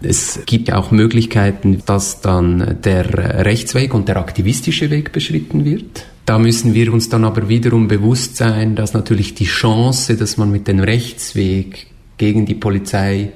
Es 0.00 0.40
gibt 0.46 0.72
auch 0.72 0.90
Möglichkeiten, 0.90 1.82
dass 1.86 2.20
dann 2.20 2.76
der 2.84 3.44
Rechtsweg 3.44 3.94
und 3.94 4.06
der 4.06 4.18
aktivistische 4.18 4.90
Weg 4.90 5.12
beschritten 5.12 5.64
wird. 5.64 6.06
Da 6.24 6.38
müssen 6.38 6.74
wir 6.74 6.92
uns 6.92 7.08
dann 7.08 7.24
aber 7.24 7.48
wiederum 7.48 7.88
bewusst 7.88 8.36
sein, 8.36 8.76
dass 8.76 8.92
natürlich 8.92 9.34
die 9.34 9.46
Chance, 9.46 10.16
dass 10.16 10.36
man 10.36 10.52
mit 10.52 10.68
dem 10.68 10.78
Rechtsweg 10.78 11.86
gegen 12.18 12.44
die 12.46 12.54
Polizei 12.54 13.32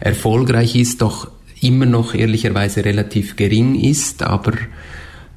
erfolgreich 0.00 0.74
ist, 0.76 1.00
doch 1.00 1.28
immer 1.64 1.86
noch 1.86 2.14
ehrlicherweise 2.14 2.84
relativ 2.84 3.36
gering 3.36 3.74
ist, 3.74 4.22
aber 4.22 4.52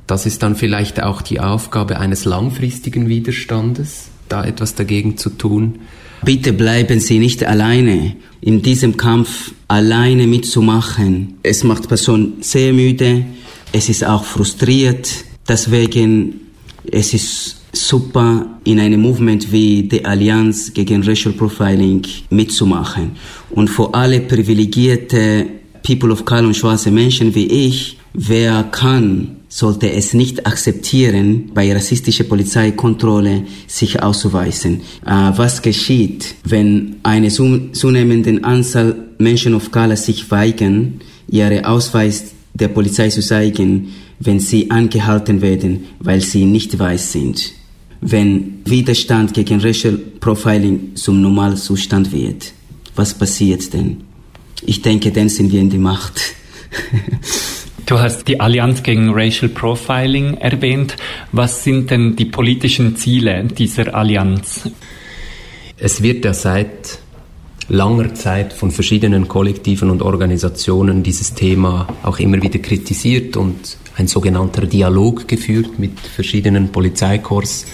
das 0.05 0.25
ist 0.25 0.43
dann 0.43 0.55
vielleicht 0.55 1.01
auch 1.01 1.21
die 1.21 1.39
Aufgabe 1.39 1.99
eines 1.99 2.25
langfristigen 2.25 3.09
Widerstandes, 3.09 4.09
da 4.29 4.43
etwas 4.43 4.75
dagegen 4.75 5.17
zu 5.17 5.31
tun. 5.31 5.79
Bitte 6.23 6.53
bleiben 6.53 6.99
Sie 6.99 7.19
nicht 7.19 7.43
alleine 7.43 8.15
in 8.41 8.61
diesem 8.61 8.97
Kampf 8.97 9.53
alleine 9.67 10.27
mitzumachen. 10.27 11.35
Es 11.43 11.63
macht 11.63 11.87
Person 11.87 12.33
sehr 12.41 12.73
müde, 12.73 13.25
es 13.71 13.89
ist 13.89 14.03
auch 14.03 14.23
frustriert, 14.23 15.09
deswegen 15.47 16.41
es 16.89 17.13
ist 17.13 17.57
super 17.73 18.59
in 18.63 18.79
einem 18.79 19.01
Movement 19.01 19.51
wie 19.51 19.83
der 19.83 20.07
Allianz 20.07 20.73
gegen 20.73 21.03
Racial 21.03 21.33
Profiling 21.33 22.01
mitzumachen. 22.29 23.11
Und 23.51 23.69
für 23.69 23.93
alle 23.93 24.21
privilegierte 24.21 25.45
People 25.87 26.11
of 26.11 26.25
Color 26.25 26.47
und 26.47 26.57
schwarze 26.57 26.91
Menschen 26.91 27.33
wie 27.33 27.47
ich, 27.47 27.97
wer 28.13 28.63
kann 28.63 29.37
sollte 29.47 29.89
es 29.89 30.13
nicht 30.13 30.45
akzeptieren, 30.45 31.51
bei 31.53 31.71
rassistischer 31.71 32.25
Polizeikontrolle 32.25 33.43
sich 33.65 34.03
auszuweisen. 34.03 34.81
Äh, 35.05 35.31
was 35.37 35.61
geschieht, 35.61 36.35
wenn 36.43 36.97
eine 37.03 37.29
zunehmende 37.29 38.43
Anzahl 38.43 38.95
Menschen 39.17 39.53
of 39.55 39.71
Color 39.71 39.95
sich 39.95 40.29
weigern, 40.29 40.99
ihre 41.29 41.65
Ausweis 41.65 42.33
der 42.53 42.67
Polizei 42.67 43.07
zu 43.07 43.21
zeigen, 43.21 43.93
wenn 44.19 44.41
sie 44.41 44.69
angehalten 44.69 45.41
werden, 45.41 45.85
weil 45.99 46.19
sie 46.19 46.43
nicht 46.43 46.77
weiß 46.77 47.13
sind? 47.13 47.53
Wenn 48.01 48.59
Widerstand 48.65 49.33
gegen 49.33 49.61
Racial 49.61 49.97
Profiling 50.19 50.95
zum 50.95 51.21
Normalzustand 51.21 52.11
wird, 52.11 52.51
was 52.95 53.13
passiert 53.13 53.73
denn? 53.73 54.06
Ich 54.63 54.81
denke, 54.81 55.11
dann 55.11 55.29
sind 55.29 55.51
wir 55.51 55.59
in 55.59 55.69
die 55.69 55.77
Macht. 55.77 56.21
Du 57.85 57.99
hast 57.99 58.27
die 58.27 58.41
Allianz 58.41 58.83
gegen 58.83 59.13
Racial 59.13 59.47
Profiling 59.47 60.35
erwähnt. 60.35 60.97
Was 61.31 61.63
sind 61.63 61.89
denn 61.89 62.17
die 62.17 62.25
politischen 62.25 62.97
Ziele 62.97 63.45
dieser 63.45 63.95
Allianz? 63.95 64.69
Es 65.77 66.03
wird 66.03 66.25
ja 66.25 66.33
seit 66.33 66.99
langer 67.69 68.13
Zeit 68.13 68.51
von 68.51 68.71
verschiedenen 68.71 69.27
Kollektiven 69.29 69.89
und 69.89 70.01
Organisationen 70.01 71.03
dieses 71.03 71.33
Thema 71.33 71.87
auch 72.03 72.19
immer 72.19 72.41
wieder 72.41 72.59
kritisiert 72.59 73.37
und 73.37 73.77
ein 73.95 74.07
sogenannter 74.07 74.65
Dialog 74.65 75.27
geführt 75.27 75.79
mit 75.79 75.99
verschiedenen 75.99 76.71
Polizeikorps. 76.71 77.67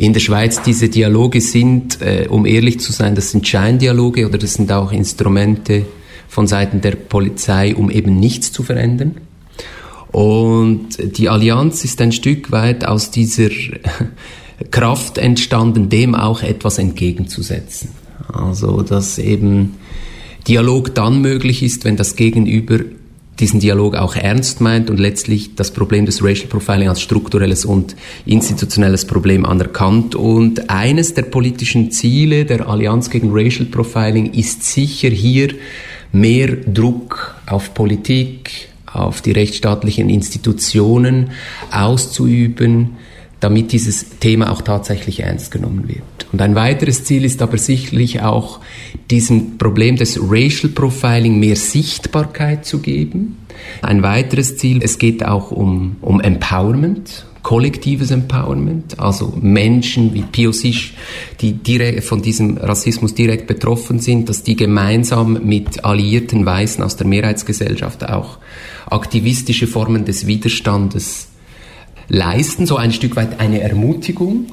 In 0.00 0.14
der 0.14 0.20
Schweiz 0.20 0.62
diese 0.62 0.88
Dialoge 0.88 1.42
sind, 1.42 2.00
äh, 2.00 2.26
um 2.26 2.46
ehrlich 2.46 2.80
zu 2.80 2.90
sein, 2.90 3.14
das 3.14 3.32
sind 3.32 3.46
Scheindialoge 3.46 4.26
oder 4.26 4.38
das 4.38 4.54
sind 4.54 4.72
auch 4.72 4.92
Instrumente, 4.92 5.84
von 6.26 6.46
Seiten 6.46 6.80
der 6.80 6.92
Polizei, 6.92 7.76
um 7.76 7.90
eben 7.90 8.18
nichts 8.18 8.50
zu 8.50 8.62
verändern. 8.62 9.16
Und 10.10 11.18
die 11.18 11.28
Allianz 11.28 11.84
ist 11.84 12.00
ein 12.00 12.12
Stück 12.12 12.50
weit 12.50 12.86
aus 12.86 13.10
dieser 13.10 13.50
Kraft 14.70 15.18
entstanden, 15.18 15.90
dem 15.90 16.14
auch 16.14 16.42
etwas 16.42 16.78
entgegenzusetzen. 16.78 17.90
Also, 18.32 18.80
dass 18.80 19.18
eben 19.18 19.76
Dialog 20.48 20.94
dann 20.94 21.20
möglich 21.20 21.62
ist, 21.62 21.84
wenn 21.84 21.98
das 21.98 22.16
Gegenüber 22.16 22.78
diesen 23.40 23.60
Dialog 23.60 23.96
auch 23.96 24.14
ernst 24.14 24.60
meint 24.60 24.90
und 24.90 25.00
letztlich 25.00 25.54
das 25.54 25.72
Problem 25.72 26.06
des 26.06 26.22
Racial 26.22 26.48
Profiling 26.48 26.88
als 26.88 27.00
strukturelles 27.00 27.64
und 27.64 27.96
institutionelles 28.26 29.06
Problem 29.06 29.44
anerkannt. 29.44 30.14
Und 30.14 30.70
eines 30.70 31.14
der 31.14 31.22
politischen 31.22 31.90
Ziele 31.90 32.44
der 32.44 32.68
Allianz 32.68 33.10
gegen 33.10 33.30
Racial 33.32 33.66
Profiling 33.66 34.32
ist 34.32 34.64
sicher 34.64 35.08
hier 35.08 35.54
mehr 36.12 36.48
Druck 36.48 37.34
auf 37.46 37.74
Politik, 37.74 38.68
auf 38.92 39.22
die 39.22 39.32
rechtsstaatlichen 39.32 40.10
Institutionen 40.10 41.30
auszuüben, 41.70 42.96
damit 43.40 43.72
dieses 43.72 44.18
Thema 44.20 44.52
auch 44.52 44.62
tatsächlich 44.62 45.20
ernst 45.20 45.50
genommen 45.50 45.88
wird. 45.88 46.02
Und 46.32 46.40
ein 46.42 46.54
weiteres 46.54 47.04
Ziel 47.04 47.24
ist 47.24 47.42
aber 47.42 47.58
sicherlich 47.58 48.20
auch, 48.20 48.60
diesem 49.10 49.58
Problem 49.58 49.96
des 49.96 50.20
Racial 50.22 50.72
Profiling 50.72 51.40
mehr 51.40 51.56
Sichtbarkeit 51.56 52.64
zu 52.64 52.78
geben. 52.80 53.38
Ein 53.82 54.02
weiteres 54.02 54.56
Ziel, 54.56 54.80
es 54.82 54.98
geht 54.98 55.24
auch 55.24 55.50
um, 55.50 55.96
um 56.00 56.20
Empowerment, 56.20 57.26
kollektives 57.42 58.10
Empowerment, 58.10 59.00
also 59.00 59.32
Menschen 59.40 60.14
wie 60.14 60.52
Sisch, 60.52 60.94
die 61.40 61.54
direkt 61.54 62.04
von 62.04 62.22
diesem 62.22 62.58
Rassismus 62.58 63.14
direkt 63.14 63.46
betroffen 63.46 63.98
sind, 63.98 64.28
dass 64.28 64.42
die 64.42 64.56
gemeinsam 64.56 65.40
mit 65.44 65.84
alliierten 65.84 66.44
Weißen 66.44 66.84
aus 66.84 66.96
der 66.96 67.06
Mehrheitsgesellschaft 67.06 68.08
auch 68.08 68.38
aktivistische 68.86 69.66
Formen 69.66 70.04
des 70.04 70.26
Widerstandes 70.26 71.29
leisten, 72.10 72.66
so 72.66 72.76
ein 72.76 72.92
Stück 72.92 73.16
weit 73.16 73.40
eine 73.40 73.60
Ermutigung. 73.60 74.46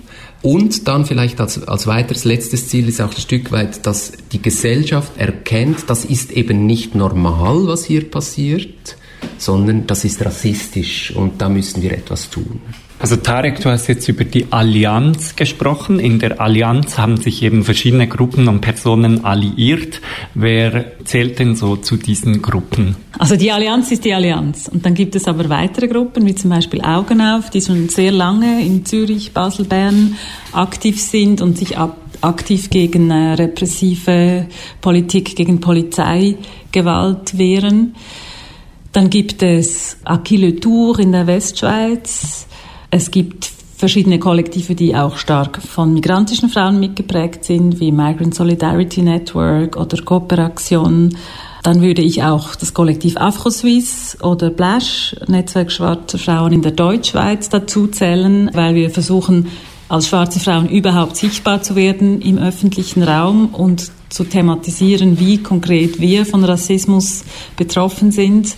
Und 0.43 0.87
dann 0.87 1.05
vielleicht 1.05 1.41
als, 1.41 1.67
als 1.67 1.87
weiteres 1.87 2.23
letztes 2.23 2.69
Ziel 2.69 2.87
ist 2.87 3.01
auch 3.01 3.11
ein 3.11 3.19
Stück 3.19 3.51
weit, 3.51 3.85
dass 3.85 4.13
die 4.31 4.41
Gesellschaft 4.41 5.17
erkennt, 5.17 5.89
das 5.89 6.05
ist 6.05 6.31
eben 6.31 6.65
nicht 6.65 6.95
normal, 6.95 7.67
was 7.67 7.83
hier 7.83 8.09
passiert, 8.09 8.97
sondern 9.39 9.87
das 9.87 10.05
ist 10.05 10.23
rassistisch 10.23 11.11
und 11.15 11.41
da 11.41 11.49
müssen 11.49 11.81
wir 11.81 11.91
etwas 11.91 12.29
tun. 12.29 12.61
Also 12.99 13.15
Tarek, 13.15 13.61
du 13.61 13.69
hast 13.69 13.87
jetzt 13.87 14.07
über 14.07 14.23
die 14.23 14.51
Allianz 14.51 15.35
gesprochen. 15.35 15.99
In 15.99 16.17
der 16.17 16.41
Allianz 16.41 16.97
haben 16.97 17.17
sich 17.17 17.43
eben 17.43 17.63
verschiedene 17.63 18.07
Gruppen 18.07 18.47
und 18.47 18.61
Personen 18.61 19.23
alliiert. 19.23 20.01
Wer 20.33 21.05
zählt 21.05 21.37
denn 21.37 21.55
so 21.55 21.75
zu 21.75 21.97
diesen 21.97 22.41
Gruppen? 22.41 22.95
Also 23.19 23.35
die 23.35 23.51
Allianz 23.51 23.91
ist 23.91 24.03
die 24.03 24.13
Allianz. 24.13 24.67
Und 24.67 24.83
dann 24.83 24.95
gibt 24.95 25.15
es 25.15 25.27
aber 25.27 25.47
weitere 25.47 25.87
Gruppen, 25.87 26.25
wie 26.25 26.33
zum 26.33 26.49
Beispiel 26.49 26.81
Augen 26.81 27.21
auf, 27.21 27.51
die 27.51 27.61
schon 27.61 27.87
sehr 27.89 28.11
lange 28.11 28.65
in 28.65 28.83
Zürich, 28.83 29.31
Basel, 29.31 29.65
Bern 29.65 30.15
aktiv 30.51 30.99
sind 30.99 31.41
und 31.41 31.57
sich 31.57 31.77
ab 31.77 31.97
aktiv 32.21 32.71
gegen 32.71 33.11
äh, 33.11 33.33
repressive 33.33 34.47
Politik, 34.81 35.35
gegen 35.35 35.59
Polizeigewalt 35.59 37.37
wehren. 37.37 37.95
Dann 38.91 39.11
gibt 39.11 39.43
es 39.43 39.97
Aquile 40.03 40.59
Tour 40.59 40.97
in 40.97 41.11
der 41.11 41.27
Westschweiz. 41.27 42.46
Es 42.89 43.11
gibt 43.11 43.51
verschiedene 43.77 44.17
Kollektive, 44.17 44.73
die 44.73 44.95
auch 44.95 45.17
stark 45.17 45.61
von 45.61 45.93
migrantischen 45.93 46.49
Frauen 46.49 46.79
mitgeprägt 46.79 47.43
sind, 47.43 47.79
wie 47.79 47.91
Migrant 47.91 48.33
Solidarity 48.33 49.01
Network 49.01 49.77
oder 49.77 50.01
Kooperation. 50.01 51.15
Dann 51.63 51.81
würde 51.81 52.01
ich 52.01 52.23
auch 52.23 52.55
das 52.55 52.73
Kollektiv 52.73 53.17
Afro-Suisse 53.17 54.17
oder 54.23 54.49
Blash, 54.49 55.15
Netzwerk 55.27 55.71
schwarzer 55.71 56.17
Frauen 56.17 56.53
in 56.53 56.61
der 56.61 56.71
Deutschschweiz, 56.71 57.49
dazu 57.49 57.87
zählen, 57.87 58.49
weil 58.53 58.73
wir 58.73 58.89
versuchen, 58.89 59.47
als 59.89 60.07
schwarze 60.07 60.39
Frauen 60.39 60.69
überhaupt 60.69 61.17
sichtbar 61.17 61.61
zu 61.61 61.75
werden 61.75 62.21
im 62.21 62.37
öffentlichen 62.37 63.03
Raum 63.03 63.53
und 63.53 63.91
zu 64.09 64.23
thematisieren, 64.23 65.19
wie 65.19 65.37
konkret 65.37 65.99
wir 65.99 66.25
von 66.25 66.43
Rassismus 66.43 67.25
betroffen 67.57 68.11
sind 68.11 68.55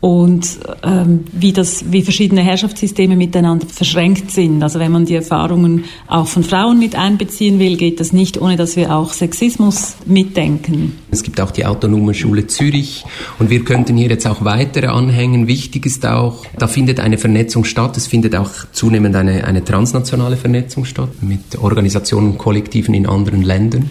und 0.00 0.58
ähm, 0.82 1.24
wie 1.32 1.52
das, 1.52 1.92
wie 1.92 2.02
verschiedene 2.02 2.40
Herrschaftssysteme 2.40 3.16
miteinander 3.16 3.66
verschränkt 3.66 4.30
sind. 4.30 4.62
Also 4.62 4.78
wenn 4.78 4.92
man 4.92 5.04
die 5.04 5.14
Erfahrungen 5.14 5.84
auch 6.06 6.26
von 6.26 6.42
Frauen 6.42 6.78
mit 6.78 6.94
einbeziehen 6.94 7.58
will, 7.58 7.76
geht 7.76 8.00
das 8.00 8.12
nicht, 8.12 8.40
ohne 8.40 8.56
dass 8.56 8.76
wir 8.76 8.96
auch 8.96 9.12
Sexismus 9.12 9.96
mitdenken. 10.06 10.96
Es 11.10 11.22
gibt 11.22 11.40
auch 11.40 11.50
die 11.50 11.66
Autonome 11.66 12.14
Schule 12.14 12.46
Zürich 12.46 13.04
und 13.38 13.50
wir 13.50 13.62
könnten 13.62 13.96
hier 13.96 14.08
jetzt 14.08 14.26
auch 14.26 14.42
weitere 14.42 14.86
anhängen. 14.86 15.46
Wichtig 15.46 15.84
ist 15.84 16.06
auch, 16.06 16.46
da 16.58 16.66
findet 16.66 16.98
eine 16.98 17.18
Vernetzung 17.18 17.64
statt. 17.64 17.96
Es 17.98 18.06
findet 18.06 18.34
auch 18.36 18.50
zunehmend 18.72 19.14
eine, 19.16 19.44
eine 19.44 19.62
transnationale 19.62 20.38
Vernetzung 20.38 20.86
statt 20.86 21.10
mit 21.20 21.58
Organisationen 21.58 22.32
und 22.32 22.38
Kollektiven 22.38 22.94
in 22.94 23.06
anderen 23.06 23.42
Ländern. 23.42 23.90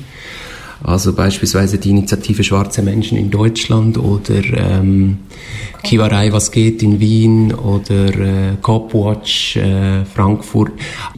Also 0.84 1.14
beispielsweise 1.14 1.78
die 1.78 1.90
Initiative 1.90 2.44
Schwarze 2.44 2.82
Menschen 2.82 3.18
in 3.18 3.30
Deutschland 3.30 3.98
oder 3.98 4.42
ähm, 4.54 5.18
Kiwarei 5.84 6.32
Was 6.32 6.52
geht 6.52 6.82
in 6.82 7.00
Wien 7.00 7.54
oder 7.54 8.08
äh, 8.18 8.56
Copwatch 8.62 9.58
äh, 9.58 10.06
Frankfurt. 10.06 10.72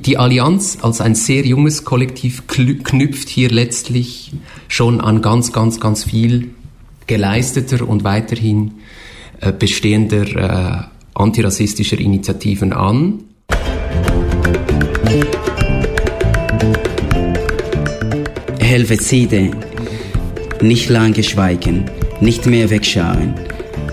Die 0.05 0.17
Allianz 0.17 0.79
als 0.81 0.99
ein 1.01 1.15
sehr 1.15 1.45
junges 1.45 1.83
Kollektiv 1.83 2.47
knüpft 2.47 3.29
hier 3.29 3.49
letztlich 3.49 4.31
schon 4.67 4.99
an 4.99 5.21
ganz, 5.21 5.53
ganz, 5.53 5.79
ganz 5.79 6.05
viel 6.05 6.49
geleisteter 7.07 7.87
und 7.87 8.03
weiterhin 8.03 8.75
äh, 9.41 9.51
bestehender 9.51 10.35
äh, 10.35 10.83
antirassistischer 11.13 11.99
Initiativen 11.99 12.73
an. 12.73 13.25
Helvezide. 18.71 19.51
Nicht 20.61 20.87
lange 20.87 21.21
schweigen, 21.23 21.83
nicht 22.21 22.45
mehr 22.45 22.69
wegschauen. 22.69 23.33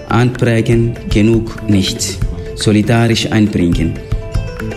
Anprägen, 0.09 0.95
genug 1.11 1.69
nicht. 1.69 2.17
Solidarisch 2.55 3.27
einbringen. 3.33 3.95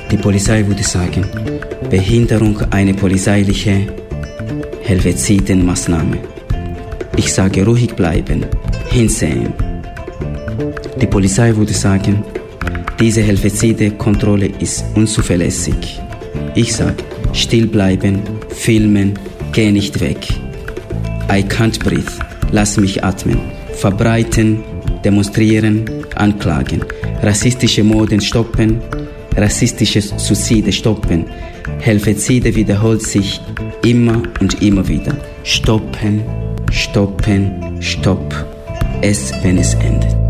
Die 0.09 0.17
Polizei 0.17 0.65
würde 0.65 0.81
sagen, 0.81 1.23
Behinderung 1.91 2.59
eine 2.71 2.95
polizeiliche 2.95 3.93
Helvezidenmaßnahme. 4.81 6.17
Ich 7.15 7.31
sage 7.31 7.63
ruhig 7.63 7.93
bleiben, 7.93 8.47
hinsehen. 8.89 9.53
Die 10.99 11.05
Polizei 11.05 11.55
würde 11.55 11.73
sagen, 11.73 12.23
diese 12.99 13.21
Helvezide-Kontrolle 13.21 14.49
ist 14.59 14.83
unzuverlässig. 14.95 16.01
Ich 16.55 16.73
sage, 16.73 17.03
still 17.33 17.67
bleiben, 17.67 18.23
filmen, 18.49 19.13
Geh 19.53 19.71
nicht 19.71 19.99
weg. 19.99 20.27
I 21.29 21.43
can't 21.43 21.77
breathe. 21.83 22.11
Lass 22.51 22.77
mich 22.77 23.03
atmen. 23.03 23.37
Verbreiten, 23.73 24.63
demonstrieren, 25.03 25.83
anklagen. 26.15 26.85
Rassistische 27.21 27.83
Moden 27.83 28.21
stoppen. 28.21 28.79
Rassistische 29.35 30.01
Suizide 30.01 30.71
stoppen. 30.71 31.25
Helfezide 31.79 32.55
wiederholt 32.55 33.01
sich 33.01 33.41
immer 33.83 34.23
und 34.39 34.61
immer 34.61 34.87
wieder. 34.87 35.15
Stoppen, 35.43 36.21
stoppen, 36.71 37.81
stopp. 37.81 38.33
Es, 39.01 39.33
wenn 39.43 39.57
es 39.57 39.73
endet. 39.75 40.20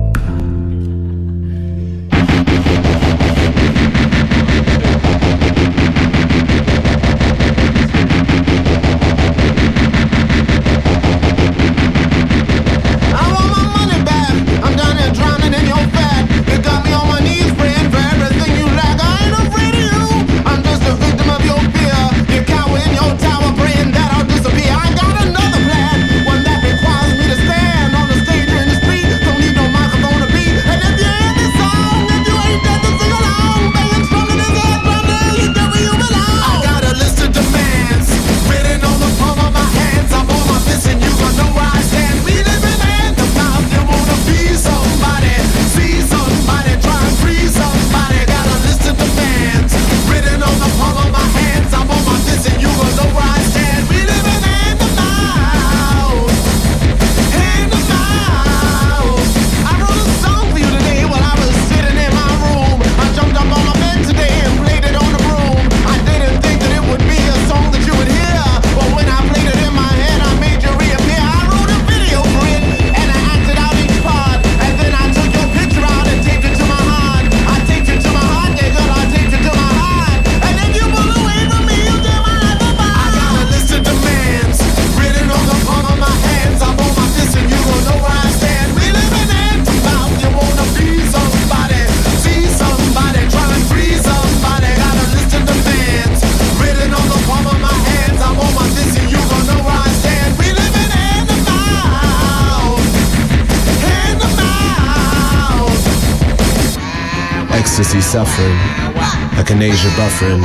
Echinacea 109.61 109.91
buffering. 109.95 110.41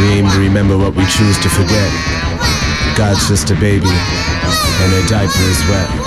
We 0.00 0.08
aim 0.18 0.28
to 0.30 0.38
remember 0.40 0.76
what 0.76 0.94
we 0.94 1.04
choose 1.06 1.38
to 1.38 1.48
forget. 1.48 1.90
God's 2.96 3.28
just 3.28 3.50
a 3.50 3.54
baby, 3.54 3.88
and 3.88 4.92
her 4.92 5.06
diaper 5.08 5.42
is 5.42 5.60
wet. 5.68 5.99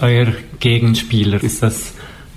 Euer 0.00 0.32
Gegenspieler? 0.60 1.42
Ist 1.42 1.62
das 1.62 1.94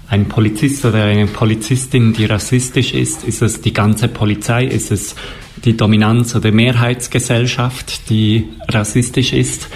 ein 0.08 0.28
Polizist 0.28 0.84
oder 0.86 1.06
eine 1.06 1.28
Polizistin, 1.28 2.14
die 2.14 2.26
rassistisch 2.26 2.94
ist? 2.94 3.24
Ist 3.24 3.42
es 3.42 3.62
die 3.62 3.74
ganze 3.74 4.08
Polizei? 4.08 4.66
Ist 4.66 4.92
es 4.92 5.16
die 5.64 5.78
Dominanz- 5.78 6.36
oder 6.36 6.52
Mehrheitsgesellschaft, 6.52 8.10
die 8.10 8.50
rassistisch 8.68 9.34
ist? 9.34 9.68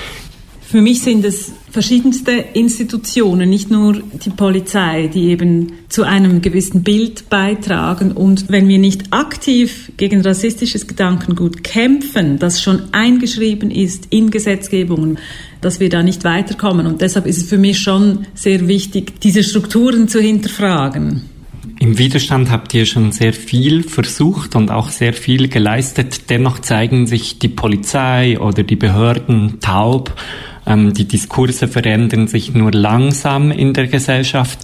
Für 0.61 0.81
mich 0.81 1.01
sind 1.01 1.23
es 1.23 1.53
verschiedenste 1.69 2.31
Institutionen, 2.53 3.49
nicht 3.49 3.69
nur 3.69 4.01
die 4.25 4.29
Polizei, 4.29 5.07
die 5.13 5.29
eben 5.29 5.73
zu 5.89 6.03
einem 6.03 6.41
gewissen 6.41 6.83
Bild 6.83 7.29
beitragen. 7.29 8.11
Und 8.11 8.49
wenn 8.49 8.67
wir 8.67 8.79
nicht 8.79 9.13
aktiv 9.13 9.91
gegen 9.95 10.21
rassistisches 10.21 10.87
Gedankengut 10.87 11.63
kämpfen, 11.63 12.39
das 12.39 12.61
schon 12.61 12.81
eingeschrieben 12.93 13.71
ist 13.71 14.07
in 14.09 14.31
Gesetzgebungen, 14.31 15.19
dass 15.65 15.79
wir 15.79 15.89
da 15.89 16.03
nicht 16.03 16.23
weiterkommen. 16.23 16.85
Und 16.85 17.01
deshalb 17.01 17.25
ist 17.25 17.37
es 17.37 17.49
für 17.49 17.57
mich 17.57 17.79
schon 17.79 18.27
sehr 18.35 18.67
wichtig, 18.67 19.19
diese 19.19 19.43
Strukturen 19.43 20.07
zu 20.07 20.19
hinterfragen. 20.19 21.23
Im 21.79 21.97
Widerstand 21.97 22.51
habt 22.51 22.73
ihr 22.73 22.85
schon 22.85 23.11
sehr 23.11 23.33
viel 23.33 23.83
versucht 23.83 24.55
und 24.55 24.69
auch 24.69 24.89
sehr 24.89 25.13
viel 25.13 25.49
geleistet. 25.49 26.29
Dennoch 26.29 26.59
zeigen 26.59 27.07
sich 27.07 27.39
die 27.39 27.49
Polizei 27.49 28.39
oder 28.39 28.63
die 28.63 28.75
Behörden 28.75 29.59
taub. 29.59 30.13
Ähm, 30.67 30.93
die 30.93 31.07
Diskurse 31.07 31.67
verändern 31.67 32.27
sich 32.27 32.53
nur 32.53 32.71
langsam 32.71 33.51
in 33.51 33.73
der 33.73 33.87
Gesellschaft. 33.87 34.59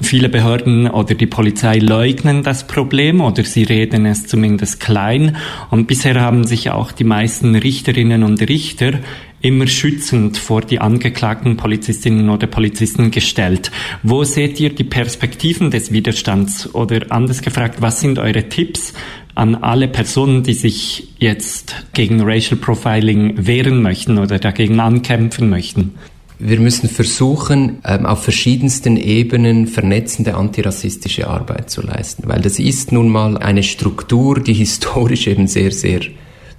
Viele 0.00 0.28
Behörden 0.28 0.88
oder 0.88 1.14
die 1.14 1.26
Polizei 1.26 1.78
leugnen 1.78 2.42
das 2.42 2.66
Problem 2.66 3.20
oder 3.20 3.44
sie 3.44 3.62
reden 3.62 4.06
es 4.06 4.26
zumindest 4.26 4.80
klein. 4.80 5.36
Und 5.70 5.86
bisher 5.86 6.20
haben 6.20 6.44
sich 6.44 6.70
auch 6.70 6.92
die 6.92 7.04
meisten 7.04 7.54
Richterinnen 7.54 8.22
und 8.22 8.40
Richter 8.48 9.00
immer 9.40 9.66
schützend 9.66 10.38
vor 10.38 10.62
die 10.62 10.80
angeklagten 10.80 11.56
Polizistinnen 11.56 12.30
oder 12.30 12.46
Polizisten 12.46 13.10
gestellt. 13.10 13.70
Wo 14.02 14.24
seht 14.24 14.58
ihr 14.60 14.74
die 14.74 14.84
Perspektiven 14.84 15.70
des 15.70 15.92
Widerstands? 15.92 16.74
Oder 16.74 17.06
anders 17.10 17.42
gefragt, 17.42 17.76
was 17.80 18.00
sind 18.00 18.18
eure 18.18 18.48
Tipps 18.48 18.92
an 19.34 19.54
alle 19.54 19.88
Personen, 19.88 20.42
die 20.42 20.54
sich 20.54 21.08
jetzt 21.18 21.86
gegen 21.92 22.22
Racial 22.22 22.58
Profiling 22.58 23.46
wehren 23.46 23.82
möchten 23.82 24.18
oder 24.18 24.38
dagegen 24.38 24.80
ankämpfen 24.80 25.50
möchten? 25.50 25.94
Wir 26.38 26.60
müssen 26.60 26.90
versuchen, 26.90 27.78
ähm, 27.84 28.04
auf 28.04 28.22
verschiedensten 28.22 28.98
Ebenen 28.98 29.66
vernetzende 29.66 30.34
antirassistische 30.34 31.28
Arbeit 31.28 31.70
zu 31.70 31.80
leisten, 31.80 32.24
weil 32.26 32.42
das 32.42 32.58
ist 32.58 32.92
nun 32.92 33.08
mal 33.08 33.38
eine 33.38 33.62
Struktur, 33.62 34.40
die 34.40 34.52
historisch 34.52 35.26
eben 35.28 35.46
sehr, 35.46 35.72
sehr 35.72 36.00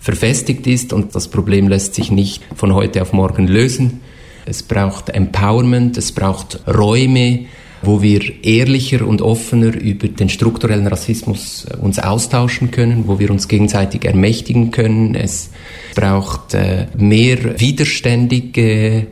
verfestigt 0.08 0.66
ist 0.68 0.94
und 0.94 1.16
das 1.16 1.28
Problem 1.28 1.68
lässt 1.68 1.94
sich 1.94 2.12
nicht 2.12 2.42
von 2.56 2.74
heute 2.74 3.02
auf 3.02 3.12
morgen 3.12 3.46
lösen. 3.46 4.00
Es 4.46 4.64
braucht 4.64 5.10
Empowerment, 5.10 5.98
es 5.98 6.14
braucht 6.14 6.62
Räume, 6.66 7.48
wo 7.82 8.02
wir 8.02 8.22
ehrlicher 8.42 9.06
und 9.06 9.22
offener 9.22 9.76
über 9.76 10.08
den 10.08 10.30
strukturellen 10.30 10.88
Rassismus 10.88 11.66
äh, 11.66 11.76
uns 11.76 12.00
austauschen 12.00 12.72
können, 12.72 13.04
wo 13.08 13.20
wir 13.20 13.30
uns 13.30 13.50
gegenseitig 13.50 14.06
ermächtigen 14.06 14.72
können. 14.72 15.14
Es 15.14 15.50
braucht 15.94 16.54
äh, 16.54 16.88
mehr 16.98 17.60
widerständige 17.60 19.08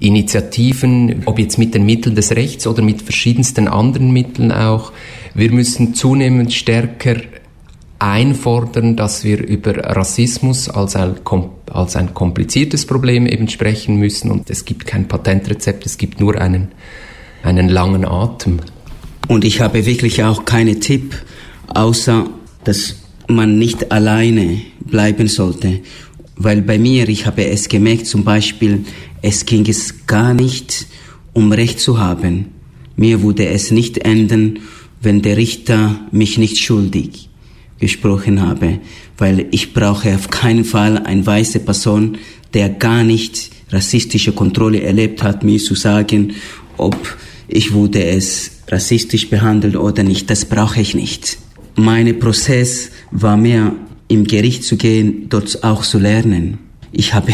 Initiativen, 0.00 1.22
ob 1.26 1.38
jetzt 1.38 1.58
mit 1.58 1.76
den 1.76 1.86
Mitteln 1.86 2.16
des 2.16 2.34
Rechts 2.34 2.66
oder 2.66 2.82
mit 2.82 3.02
verschiedensten 3.02 3.68
anderen 3.68 4.10
Mitteln 4.10 4.50
auch. 4.50 4.90
Wir 5.32 5.52
müssen 5.52 5.94
zunehmend 5.94 6.52
stärker 6.52 7.18
einfordern, 8.00 8.96
dass 8.96 9.24
wir 9.24 9.46
über 9.46 9.76
Rassismus 9.76 10.68
als 10.68 10.96
ein, 10.96 11.16
als 11.70 11.96
ein 11.96 12.14
kompliziertes 12.14 12.86
Problem 12.86 13.26
eben 13.26 13.48
sprechen 13.48 13.96
müssen 13.96 14.30
und 14.30 14.50
es 14.50 14.64
gibt 14.64 14.86
kein 14.86 15.06
Patentrezept, 15.06 15.86
es 15.86 15.98
gibt 15.98 16.18
nur 16.18 16.40
einen, 16.40 16.68
einen 17.42 17.68
langen 17.68 18.04
Atem. 18.04 18.60
Und 19.28 19.44
ich 19.44 19.60
habe 19.60 19.86
wirklich 19.86 20.24
auch 20.24 20.44
keinen 20.44 20.80
Tipp, 20.80 21.14
außer 21.68 22.26
dass 22.64 22.96
man 23.28 23.58
nicht 23.58 23.92
alleine 23.92 24.62
bleiben 24.80 25.28
sollte. 25.28 25.80
Weil 26.36 26.62
bei 26.62 26.78
mir, 26.78 27.08
ich 27.08 27.26
habe 27.26 27.46
es 27.46 27.68
gemerkt, 27.68 28.06
zum 28.06 28.24
Beispiel, 28.24 28.86
es 29.20 29.44
ging 29.44 29.68
es 29.68 30.06
gar 30.06 30.32
nicht 30.32 30.86
um 31.34 31.52
Recht 31.52 31.78
zu 31.78 31.98
haben. 31.98 32.46
Mir 32.96 33.22
würde 33.22 33.46
es 33.46 33.70
nicht 33.70 33.98
enden, 33.98 34.60
wenn 35.02 35.22
der 35.22 35.36
Richter 35.36 36.00
mich 36.10 36.38
nicht 36.38 36.58
schuldig 36.58 37.29
gesprochen 37.80 38.40
habe, 38.40 38.78
weil 39.18 39.46
ich 39.50 39.72
brauche 39.72 40.14
auf 40.14 40.30
keinen 40.30 40.64
Fall 40.64 40.98
eine 40.98 41.26
weiße 41.26 41.60
Person, 41.60 42.18
der 42.54 42.68
gar 42.68 43.02
nicht 43.02 43.50
rassistische 43.70 44.32
Kontrolle 44.32 44.82
erlebt 44.82 45.22
hat, 45.22 45.42
mir 45.42 45.58
zu 45.58 45.74
sagen, 45.74 46.34
ob 46.76 46.96
ich 47.48 47.72
wurde 47.72 48.04
es 48.04 48.62
rassistisch 48.68 49.28
behandelt 49.28 49.76
oder 49.76 50.02
nicht. 50.02 50.30
Das 50.30 50.44
brauche 50.44 50.80
ich 50.80 50.94
nicht. 50.94 51.38
Mein 51.76 52.18
Prozess 52.18 52.90
war 53.10 53.36
mehr 53.36 53.72
im 54.08 54.24
Gericht 54.24 54.64
zu 54.64 54.76
gehen, 54.76 55.26
dort 55.28 55.62
auch 55.64 55.82
zu 55.82 55.98
lernen. 55.98 56.58
Ich 56.92 57.14
habe 57.14 57.32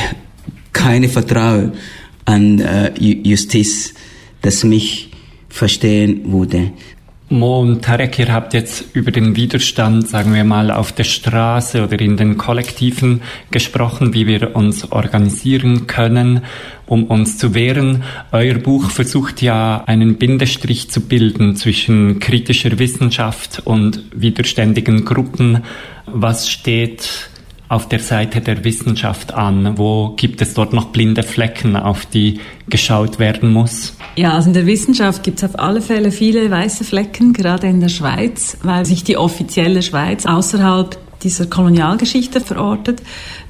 keine 0.73 1.09
Vertrauen 1.09 1.73
an 2.25 2.61
äh, 2.61 2.93
Ju- 2.99 3.27
Justiz, 3.27 3.95
dass 4.43 4.63
mich 4.65 5.11
verstehen 5.49 6.33
würde. 6.33 6.73
Mo 7.29 7.61
und 7.61 7.83
Tarek, 7.83 8.21
ihr 8.21 8.33
habt 8.33 8.55
jetzt 8.55 8.95
über 8.95 9.11
den 9.11 9.35
Widerstand, 9.35 10.09
sagen 10.09 10.33
wir 10.33 10.45
mal, 10.45 10.71
auf 10.71 10.93
der 10.93 11.03
Straße 11.03 11.83
oder 11.83 11.99
in 11.99 12.17
den 12.17 12.39
Kollektiven 12.39 13.21
gesprochen, 13.51 14.15
wie 14.15 14.29
wir 14.29 14.55
uns 14.55 14.93
organisieren 14.93 15.89
können, 15.89 16.43
um 16.87 17.03
uns 17.03 17.37
zu 17.37 17.53
wehren. 17.53 18.05
Euer 18.31 18.55
Buch 18.55 18.93
versucht 18.93 19.43
ja 19.43 19.83
einen 19.87 20.19
Bindestrich 20.19 20.89
zu 20.89 21.01
bilden 21.01 21.57
zwischen 21.57 22.21
kritischer 22.21 22.79
Wissenschaft 22.79 23.61
und 23.65 24.05
widerständigen 24.15 25.05
Gruppen. 25.05 25.65
Was 26.07 26.49
steht 26.49 27.29
auf 27.69 27.89
der 27.89 27.99
Seite 27.99 28.41
der 28.41 28.65
Wissenschaft 28.65 29.35
an? 29.35 29.77
Wo 29.77 30.15
gibt 30.17 30.41
es 30.41 30.55
dort 30.55 30.73
noch 30.73 30.87
blinde 30.87 31.23
Flecken, 31.23 31.77
auf 31.77 32.07
die 32.07 32.41
geschaut 32.69 33.19
werden 33.19 33.53
muss? 33.53 33.97
Ja, 34.17 34.33
also 34.33 34.49
in 34.49 34.55
der 34.55 34.67
Wissenschaft 34.67 35.23
gibt 35.23 35.39
es 35.39 35.45
auf 35.45 35.59
alle 35.59 35.81
Fälle 35.81 36.11
viele 36.11 36.51
weiße 36.51 36.85
Flecken, 36.85 37.33
gerade 37.33 37.67
in 37.67 37.81
der 37.81 37.89
Schweiz, 37.89 38.57
weil 38.63 38.87
sich 38.87 39.05
die 39.05 39.17
offizielle 39.17 39.83
Schweiz 39.83 40.27
außerhalb 40.27 40.97
dieser 41.23 41.47
Kolonialgeschichte 41.47 42.41
verortet. 42.41 43.03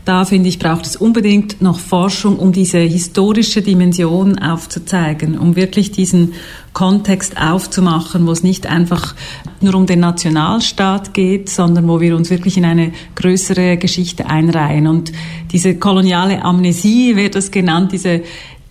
Da 0.07 0.25
finde 0.25 0.49
ich, 0.49 0.61
braucht 0.61 0.87
es 0.87 0.95
unbedingt 0.95 1.61
noch 1.61 1.81
Forschung, 1.81 2.39
um 2.39 2.53
diese 2.53 2.79
historische 2.79 3.61
Dimension 3.61 4.39
aufzuzeigen, 4.39 5.37
um 5.37 5.57
wirklich 5.57 5.91
diesen 5.91 6.35
Kontext 6.73 7.37
aufzumachen, 7.37 8.25
wo 8.25 8.31
es 8.31 8.45
nicht 8.45 8.69
einfach 8.69 9.17
nur 9.61 9.75
um 9.75 9.87
den 9.87 9.99
Nationalstaat 9.99 11.13
geht, 11.13 11.49
sondern 11.49 11.89
wo 11.89 12.01
wir 12.01 12.15
uns 12.15 12.31
wirklich 12.31 12.57
in 12.57 12.65
eine 12.65 12.93
größere 13.17 13.79
Geschichte 13.79 14.27
einreihen. 14.27 14.87
Und 14.87 15.11
diese 15.51 15.75
koloniale 15.75 16.45
Amnesie 16.45 17.17
wird 17.17 17.35
das 17.35 17.51
genannt, 17.51 17.91
diese, 17.91 18.23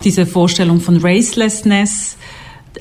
diese 0.04 0.24
Vorstellung 0.24 0.80
von 0.80 0.96
Racelessness, 0.96 2.16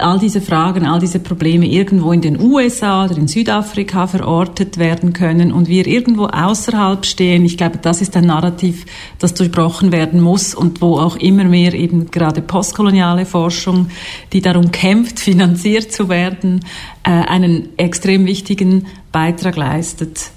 all 0.02 0.20
diese 0.20 0.42
Fragen, 0.42 0.86
all 0.86 1.00
diese 1.00 1.20
Probleme 1.20 1.66
irgendwo 1.66 2.12
in 2.12 2.22
den 2.22 2.40
USA 2.40 3.06
oder 3.06 3.18
in 3.18 3.28
Südafrika 3.28 4.08
verortet 4.08 4.78
werden 4.78 5.14
können 5.14 5.52
und 5.52 5.68
wir 5.68 5.88
irgendwo 5.88 6.26
außerhalb 6.26 7.06
stehen. 7.06 7.46
Ich 7.46 7.58
glaube, 7.58 7.80
das 7.82 8.02
ist 8.02 8.16
ein 8.16 8.26
Narrativ, 8.26 8.86
das 9.20 9.34
durchbrochen 9.34 9.92
werden 9.92 10.22
muss 10.22 10.56
und 10.56 10.82
wo 10.82 10.98
auch 10.98 11.16
immer 11.18 11.44
mehr 11.44 11.74
eben 11.74 12.12
gerade 12.12 12.42
postkoloniale 12.42 13.26
Forschung, 13.26 13.90
die 14.34 14.42
darum 14.42 14.72
kämpft, 14.72 15.20
finanziert 15.26 15.92
zu 15.92 16.10
werden, 16.10 16.66
äh, 17.04 17.10
einen 17.10 17.70
extrem 17.78 18.26
wichtigen 18.26 18.88
Beitrag 19.12 19.56
leistet. 19.56 20.32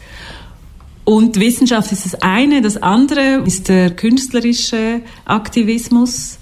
Und 1.04 1.40
Wissenschaft 1.40 1.90
ist 1.90 2.04
das 2.04 2.16
eine. 2.16 2.60
Das 2.60 2.76
andere 2.76 3.42
ist 3.46 3.70
der 3.70 3.90
künstlerische 3.96 5.00
Aktivismus 5.24 6.37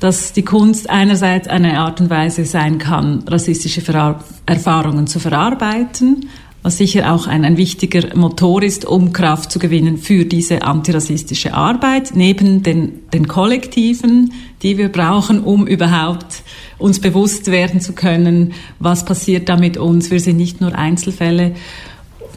dass 0.00 0.32
die 0.32 0.42
Kunst 0.42 0.88
einerseits 0.88 1.46
eine 1.46 1.78
Art 1.78 2.00
und 2.00 2.10
Weise 2.10 2.44
sein 2.46 2.78
kann, 2.78 3.22
rassistische 3.28 3.82
Verar 3.82 4.24
Erfahrungen 4.46 5.06
zu 5.06 5.20
verarbeiten, 5.20 6.28
was 6.62 6.76
sicher 6.76 7.14
auch 7.14 7.26
ein, 7.26 7.44
ein 7.44 7.56
wichtiger 7.56 8.16
Motor 8.16 8.62
ist, 8.62 8.84
um 8.84 9.12
Kraft 9.12 9.50
zu 9.50 9.58
gewinnen 9.58 9.96
für 9.96 10.24
diese 10.24 10.62
antirassistische 10.62 11.54
Arbeit, 11.54 12.12
neben 12.14 12.62
den, 12.62 13.00
den 13.12 13.28
Kollektiven, 13.28 14.32
die 14.62 14.76
wir 14.76 14.90
brauchen, 14.90 15.40
um 15.40 15.66
überhaupt 15.66 16.42
uns 16.78 17.00
bewusst 17.00 17.50
werden 17.50 17.80
zu 17.80 17.94
können, 17.94 18.52
was 18.78 19.04
passiert 19.04 19.48
da 19.48 19.56
mit 19.56 19.76
uns. 19.76 20.10
Wir 20.10 20.20
sind 20.20 20.36
nicht 20.36 20.60
nur 20.60 20.74
Einzelfälle. 20.74 21.54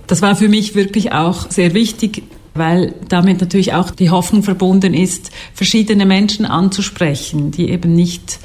Das 0.07 0.21
war 0.21 0.35
für 0.35 0.47
mich 0.47 0.75
wirklich 0.75 1.11
auch 1.11 1.49
sehr 1.49 1.73
wichtig, 1.73 2.23
weil 2.53 2.93
damit 3.09 3.41
natürlich 3.41 3.73
auch 3.73 3.91
die 3.91 4.09
Hoffnung 4.09 4.43
verbunden 4.43 4.93
ist, 4.93 5.31
verschiedene 5.53 6.05
Menschen 6.05 6.45
anzusprechen, 6.45 7.51
die 7.51 7.69
eben 7.69 7.95
nicht 7.95 8.39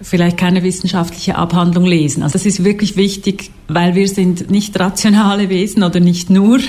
vielleicht 0.00 0.36
keine 0.36 0.62
wissenschaftliche 0.62 1.36
Abhandlung 1.36 1.84
lesen. 1.84 2.22
Also 2.22 2.34
das 2.34 2.46
ist 2.46 2.64
wirklich 2.64 2.96
wichtig, 2.96 3.50
weil 3.66 3.94
wir 3.94 4.08
sind 4.08 4.50
nicht 4.50 4.78
rationale 4.78 5.48
Wesen 5.48 5.82
oder 5.82 6.00
nicht 6.00 6.30
nur 6.30 6.60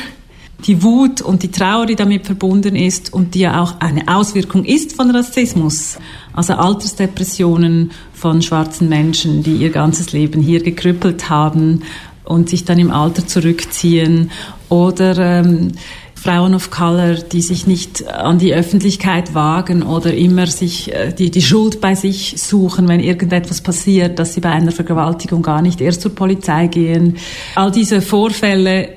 die 0.66 0.84
Wut 0.84 1.22
und 1.22 1.44
die 1.44 1.52
Trauer, 1.52 1.86
die 1.86 1.96
damit 1.96 2.26
verbunden 2.26 2.76
ist 2.76 3.14
und 3.14 3.34
die 3.34 3.42
ja 3.42 3.62
auch 3.62 3.80
eine 3.80 4.08
Auswirkung 4.08 4.66
ist 4.66 4.94
von 4.94 5.10
Rassismus. 5.12 5.98
Also 6.34 6.54
Altersdepressionen 6.54 7.92
von 8.14 8.42
schwarzen 8.42 8.90
Menschen, 8.90 9.44
die 9.44 9.56
ihr 9.56 9.70
ganzes 9.70 10.12
Leben 10.12 10.42
hier 10.42 10.62
gekrüppelt 10.62 11.30
haben 11.30 11.84
und 12.26 12.50
sich 12.50 12.66
dann 12.66 12.78
im 12.78 12.92
Alter 12.92 13.26
zurückziehen 13.26 14.32
oder 14.68 15.18
ähm, 15.18 15.72
Frauen 16.22 16.54
of 16.54 16.70
Color, 16.70 17.16
die 17.16 17.42
sich 17.42 17.66
nicht 17.66 18.08
an 18.08 18.40
die 18.40 18.54
Öffentlichkeit 18.54 19.34
wagen 19.34 19.84
oder 19.84 20.14
immer 20.14 20.48
sich 20.48 20.94
äh, 20.94 21.14
die, 21.14 21.32
die 21.32 21.42
Schuld 21.42 21.80
bei 21.80 21.96
sich 21.96 22.36
suchen, 22.38 22.88
wenn 22.90 23.00
irgendetwas 23.00 23.62
passiert, 23.62 24.20
dass 24.20 24.34
sie 24.34 24.42
bei 24.42 24.50
einer 24.50 24.74
Vergewaltigung 24.74 25.42
gar 25.42 25.62
nicht 25.62 25.80
erst 25.80 26.02
zur 26.02 26.14
Polizei 26.14 26.68
gehen. 26.68 27.18
All 27.56 27.72
diese 27.72 28.02
Vorfälle 28.02 28.90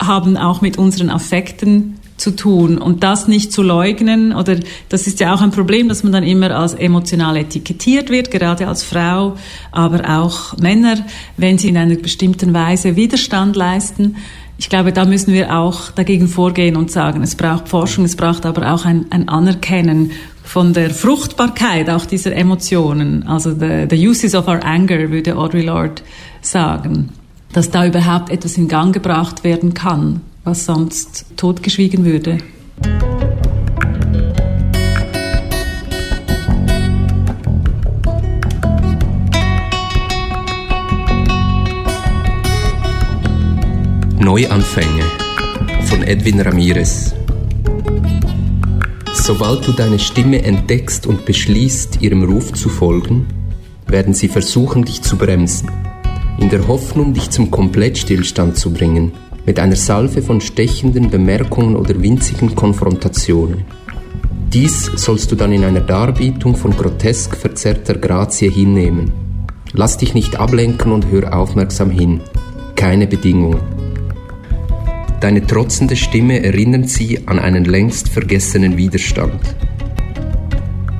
haben 0.00 0.36
auch 0.36 0.60
mit 0.60 0.78
unseren 0.78 1.10
Affekten 1.10 1.98
zu 2.16 2.32
tun 2.32 2.78
und 2.78 3.02
das 3.02 3.28
nicht 3.28 3.52
zu 3.52 3.62
leugnen 3.62 4.34
oder 4.34 4.56
das 4.88 5.06
ist 5.06 5.20
ja 5.20 5.34
auch 5.34 5.40
ein 5.40 5.50
Problem, 5.50 5.88
dass 5.88 6.02
man 6.02 6.12
dann 6.12 6.24
immer 6.24 6.50
als 6.50 6.74
emotional 6.74 7.36
etikettiert 7.36 8.10
wird, 8.10 8.30
gerade 8.30 8.66
als 8.66 8.82
Frau, 8.82 9.36
aber 9.70 10.20
auch 10.20 10.56
Männer, 10.58 10.96
wenn 11.36 11.58
sie 11.58 11.68
in 11.68 11.76
einer 11.76 11.96
bestimmten 11.96 12.54
Weise 12.54 12.96
Widerstand 12.96 13.56
leisten, 13.56 14.16
ich 14.58 14.68
glaube, 14.68 14.92
da 14.92 15.04
müssen 15.04 15.32
wir 15.32 15.56
auch 15.56 15.92
dagegen 15.92 16.26
vorgehen 16.26 16.76
und 16.76 16.90
sagen, 16.90 17.22
es 17.22 17.36
braucht 17.36 17.68
Forschung, 17.68 18.04
es 18.04 18.16
braucht 18.16 18.44
aber 18.44 18.74
auch 18.74 18.84
ein, 18.84 19.06
ein 19.10 19.28
Anerkennen 19.28 20.10
von 20.42 20.72
der 20.72 20.90
Fruchtbarkeit 20.90 21.88
auch 21.88 22.06
dieser 22.06 22.34
Emotionen, 22.34 23.22
also 23.26 23.52
the, 23.52 23.86
the 23.88 24.08
uses 24.08 24.34
of 24.34 24.48
our 24.48 24.64
anger, 24.64 25.10
würde 25.10 25.36
Audre 25.36 25.62
Lorde 25.62 26.02
sagen, 26.40 27.10
dass 27.52 27.70
da 27.70 27.86
überhaupt 27.86 28.30
etwas 28.30 28.58
in 28.58 28.66
Gang 28.66 28.92
gebracht 28.92 29.44
werden 29.44 29.74
kann, 29.74 30.22
was 30.42 30.64
sonst 30.64 31.26
totgeschwiegen 31.36 32.04
würde. 32.04 32.38
Neuanfänge 44.28 45.04
von 45.86 46.02
Edwin 46.02 46.42
Ramirez. 46.42 47.14
Sobald 49.14 49.66
du 49.66 49.72
deine 49.72 49.98
Stimme 49.98 50.42
entdeckst 50.42 51.06
und 51.06 51.24
beschließt, 51.24 52.02
ihrem 52.02 52.24
Ruf 52.24 52.52
zu 52.52 52.68
folgen, 52.68 53.26
werden 53.86 54.12
sie 54.12 54.28
versuchen, 54.28 54.84
dich 54.84 55.00
zu 55.00 55.16
bremsen, 55.16 55.70
in 56.38 56.50
der 56.50 56.68
Hoffnung, 56.68 57.14
dich 57.14 57.30
zum 57.30 57.50
Komplettstillstand 57.50 58.58
zu 58.58 58.70
bringen, 58.70 59.12
mit 59.46 59.58
einer 59.58 59.76
Salve 59.76 60.20
von 60.20 60.42
stechenden 60.42 61.08
Bemerkungen 61.08 61.74
oder 61.74 61.98
winzigen 62.02 62.54
Konfrontationen. 62.54 63.64
Dies 64.52 64.90
sollst 64.94 65.32
du 65.32 65.36
dann 65.36 65.52
in 65.52 65.64
einer 65.64 65.80
Darbietung 65.80 66.54
von 66.54 66.76
grotesk 66.76 67.34
verzerrter 67.34 67.94
Grazie 67.94 68.50
hinnehmen. 68.50 69.10
Lass 69.72 69.96
dich 69.96 70.12
nicht 70.12 70.36
ablenken 70.36 70.92
und 70.92 71.10
hör 71.10 71.34
aufmerksam 71.34 71.88
hin. 71.88 72.20
Keine 72.76 73.06
Bedingungen. 73.06 73.77
Deine 75.20 75.44
trotzende 75.44 75.96
Stimme 75.96 76.44
erinnert 76.44 76.88
sie 76.88 77.26
an 77.26 77.40
einen 77.40 77.64
längst 77.64 78.08
vergessenen 78.08 78.76
Widerstand. 78.76 79.40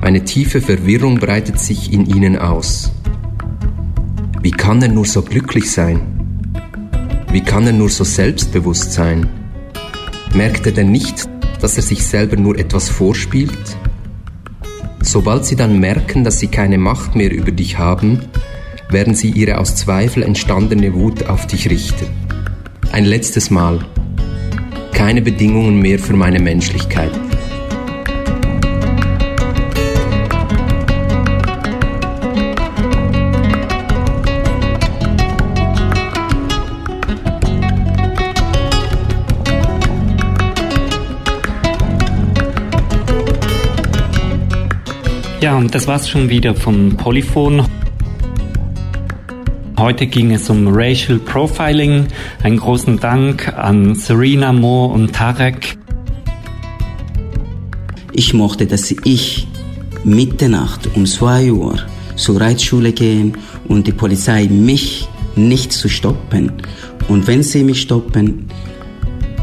Eine 0.01 0.25
tiefe 0.25 0.59
Verwirrung 0.59 1.19
breitet 1.19 1.59
sich 1.59 1.93
in 1.93 2.05
ihnen 2.05 2.37
aus. 2.37 2.91
Wie 4.41 4.51
kann 4.51 4.81
er 4.81 4.89
nur 4.89 5.05
so 5.05 5.21
glücklich 5.21 5.71
sein? 5.71 6.01
Wie 7.31 7.41
kann 7.41 7.65
er 7.65 7.73
nur 7.73 7.89
so 7.89 8.03
selbstbewusst 8.03 8.91
sein? 8.91 9.27
Merkt 10.33 10.65
er 10.65 10.73
denn 10.73 10.91
nicht, 10.91 11.29
dass 11.61 11.77
er 11.77 11.83
sich 11.83 12.05
selber 12.05 12.35
nur 12.35 12.57
etwas 12.57 12.89
vorspielt? 12.89 13.77
Sobald 15.01 15.45
sie 15.45 15.55
dann 15.55 15.79
merken, 15.79 16.25
dass 16.25 16.39
sie 16.39 16.47
keine 16.47 16.77
Macht 16.77 17.15
mehr 17.15 17.31
über 17.31 17.51
dich 17.51 17.77
haben, 17.77 18.19
werden 18.89 19.15
sie 19.15 19.29
ihre 19.29 19.59
aus 19.59 19.75
Zweifel 19.75 20.23
entstandene 20.23 20.93
Wut 20.93 21.27
auf 21.27 21.47
dich 21.47 21.69
richten. 21.69 22.07
Ein 22.91 23.05
letztes 23.05 23.49
Mal, 23.49 23.85
keine 24.99 25.21
Bedingungen 25.21 25.79
mehr 25.79 25.97
für 25.97 26.13
meine 26.13 26.41
Menschlichkeit. 26.41 27.09
Ja, 45.39 45.55
und 45.55 45.73
das 45.73 45.87
war's 45.87 46.09
schon 46.09 46.29
wieder 46.29 46.53
vom 46.53 46.97
Polyphon. 46.97 47.65
Heute 49.79 50.07
ging 50.07 50.33
es 50.33 50.49
um 50.49 50.67
Racial 50.67 51.19
Profiling. 51.19 52.07
Einen 52.43 52.57
großen 52.57 52.99
Dank 52.99 53.47
an 53.57 53.95
Serena 53.95 54.51
Moore 54.51 54.93
und 54.93 55.13
Tarek. 55.13 55.77
Ich 58.11 58.33
mochte, 58.33 58.67
dass 58.67 58.91
ich 58.91 59.47
Mitternacht 60.03 60.89
um 60.97 61.05
2 61.05 61.53
Uhr 61.53 61.77
zur 62.17 62.41
Reitschule 62.41 62.91
gehen 62.91 63.37
und 63.69 63.87
die 63.87 63.93
Polizei 63.93 64.49
mich 64.49 65.07
nicht 65.37 65.71
zu 65.71 65.87
stoppen. 65.87 66.51
Und 67.07 67.27
wenn 67.27 67.41
sie 67.41 67.63
mich 67.63 67.79
stoppen, 67.79 68.49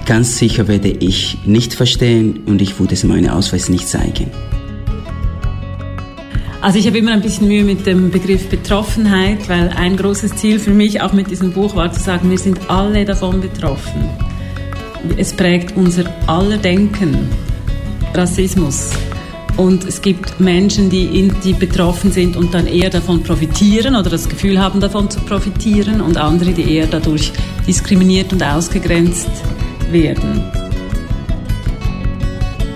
ganz 0.05 0.37
sicher 0.37 0.68
werde 0.68 0.91
ich 0.91 1.39
nicht 1.47 1.72
verstehen 1.72 2.41
und 2.45 2.61
ich 2.61 2.78
würde 2.78 2.95
meinen 3.07 3.30
Ausweis 3.30 3.70
nicht 3.70 3.89
zeigen. 3.89 4.30
Also 6.61 6.78
ich 6.78 6.86
habe 6.86 6.98
immer 6.98 7.12
ein 7.12 7.20
bisschen 7.20 7.48
Mühe 7.48 7.64
mit 7.64 7.86
dem 7.86 8.11
Begriff 8.11 8.48
Betroffenheit, 8.48 9.48
weil 9.48 9.68
ein 9.76 9.96
großes 9.96 10.36
Ziel 10.36 10.59
für 10.59 10.72
mich 10.72 11.00
auch 11.00 11.12
mit 11.12 11.30
diesem 11.30 11.52
Buch 11.52 11.76
war 11.76 11.92
zu 11.92 12.00
sagen, 12.00 12.30
wir 12.30 12.38
sind 12.38 12.59
alle 12.70 13.04
davon 13.04 13.40
betroffen. 13.40 14.09
Es 15.16 15.32
prägt 15.32 15.76
unser 15.76 16.04
aller 16.26 16.57
Denken, 16.57 17.28
Rassismus. 18.14 18.90
Und 19.57 19.84
es 19.84 20.02
gibt 20.02 20.38
Menschen, 20.40 20.90
die, 20.90 21.18
in, 21.18 21.34
die 21.42 21.54
betroffen 21.54 22.12
sind 22.12 22.36
und 22.36 22.52
dann 22.52 22.66
eher 22.66 22.90
davon 22.90 23.22
profitieren 23.22 23.94
oder 23.96 24.11
das 24.11 24.28
Gefühl 24.28 24.59
haben, 24.59 24.80
davon 24.80 25.09
zu 25.09 25.20
profitieren 25.20 26.00
und 26.00 26.18
andere, 26.18 26.50
die 26.50 26.74
eher 26.74 26.86
dadurch 26.86 27.32
diskriminiert 27.66 28.32
und 28.32 28.42
ausgegrenzt 28.42 29.30
werden. 29.90 30.66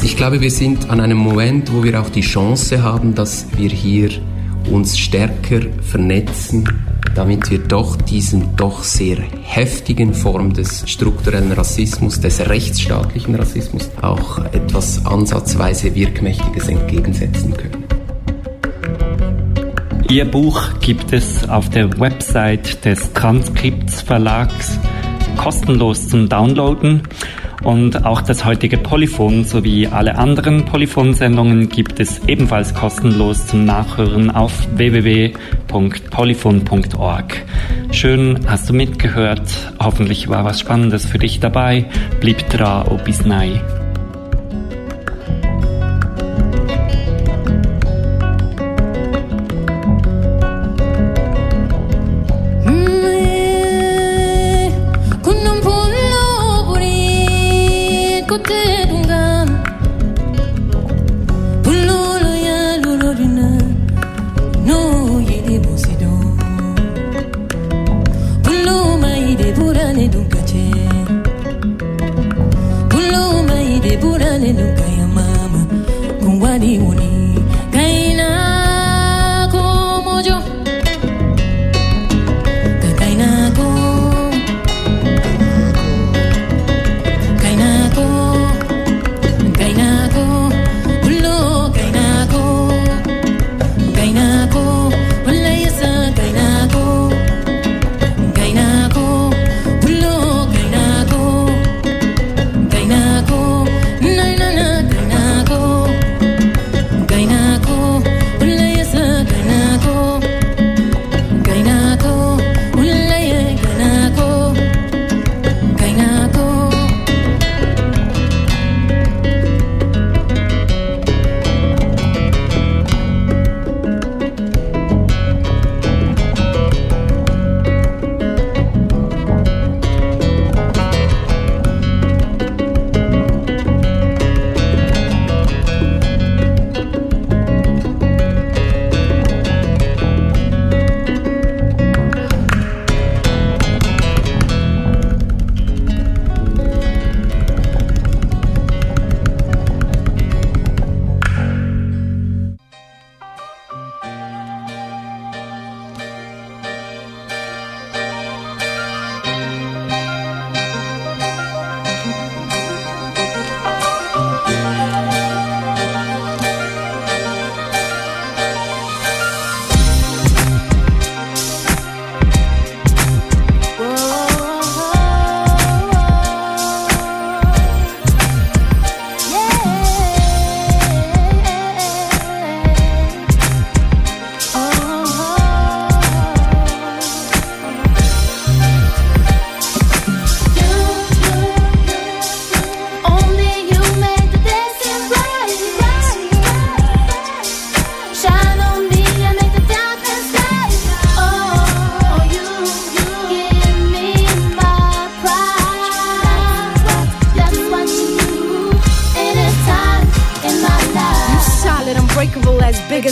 Ich 0.02 0.16
glaube, 0.16 0.40
wir 0.40 0.50
sind 0.50 0.88
an 0.88 0.98
einem 0.98 1.18
Moment, 1.18 1.72
wo 1.74 1.82
wir 1.82 2.00
auch 2.00 2.08
die 2.08 2.22
Chance 2.22 2.82
haben, 2.82 3.14
dass 3.14 3.46
wir 3.56 3.68
hier 3.68 4.10
uns 4.70 4.98
stärker 4.98 5.60
vernetzen, 5.82 6.64
damit 7.14 7.50
wir 7.50 7.58
doch 7.58 7.96
diesen 7.96 8.56
doch 8.56 8.82
sehr 8.82 9.18
heftigen 9.42 10.14
Form 10.14 10.54
des 10.54 10.88
strukturellen 10.90 11.52
Rassismus, 11.52 12.18
des 12.18 12.40
rechtsstaatlichen 12.40 13.34
Rassismus 13.34 13.90
auch 14.00 14.38
etwas 14.52 15.04
ansatzweise 15.04 15.94
Wirkmächtiges 15.94 16.68
entgegensetzen 16.68 17.54
können. 17.54 17.84
Ihr 20.08 20.24
Buch 20.24 20.80
gibt 20.80 21.12
es 21.12 21.48
auf 21.48 21.68
der 21.68 22.00
Website 22.00 22.84
des 22.84 23.12
Transkripts 23.12 24.00
Verlags 24.00 24.78
kostenlos 25.36 26.08
zum 26.08 26.28
Downloaden 26.28 27.02
und 27.62 28.04
auch 28.04 28.20
das 28.22 28.44
heutige 28.44 28.78
Polyphon 28.78 29.44
sowie 29.44 29.86
alle 29.86 30.16
anderen 30.16 30.64
Polyphon-Sendungen 30.64 31.68
gibt 31.68 32.00
es 32.00 32.20
ebenfalls 32.26 32.74
kostenlos 32.74 33.46
zum 33.46 33.64
Nachhören 33.64 34.30
auf 34.30 34.66
www.polyphon.org. 34.76 37.36
Schön 37.92 38.40
hast 38.46 38.68
du 38.68 38.72
mitgehört. 38.72 39.72
Hoffentlich 39.78 40.28
war 40.28 40.44
was 40.44 40.58
Spannendes 40.60 41.06
für 41.06 41.18
dich 41.18 41.40
dabei. 41.40 41.86
Blieb 42.20 42.48
dran, 42.48 43.00
bis 43.04 43.24
nein. 43.24 43.60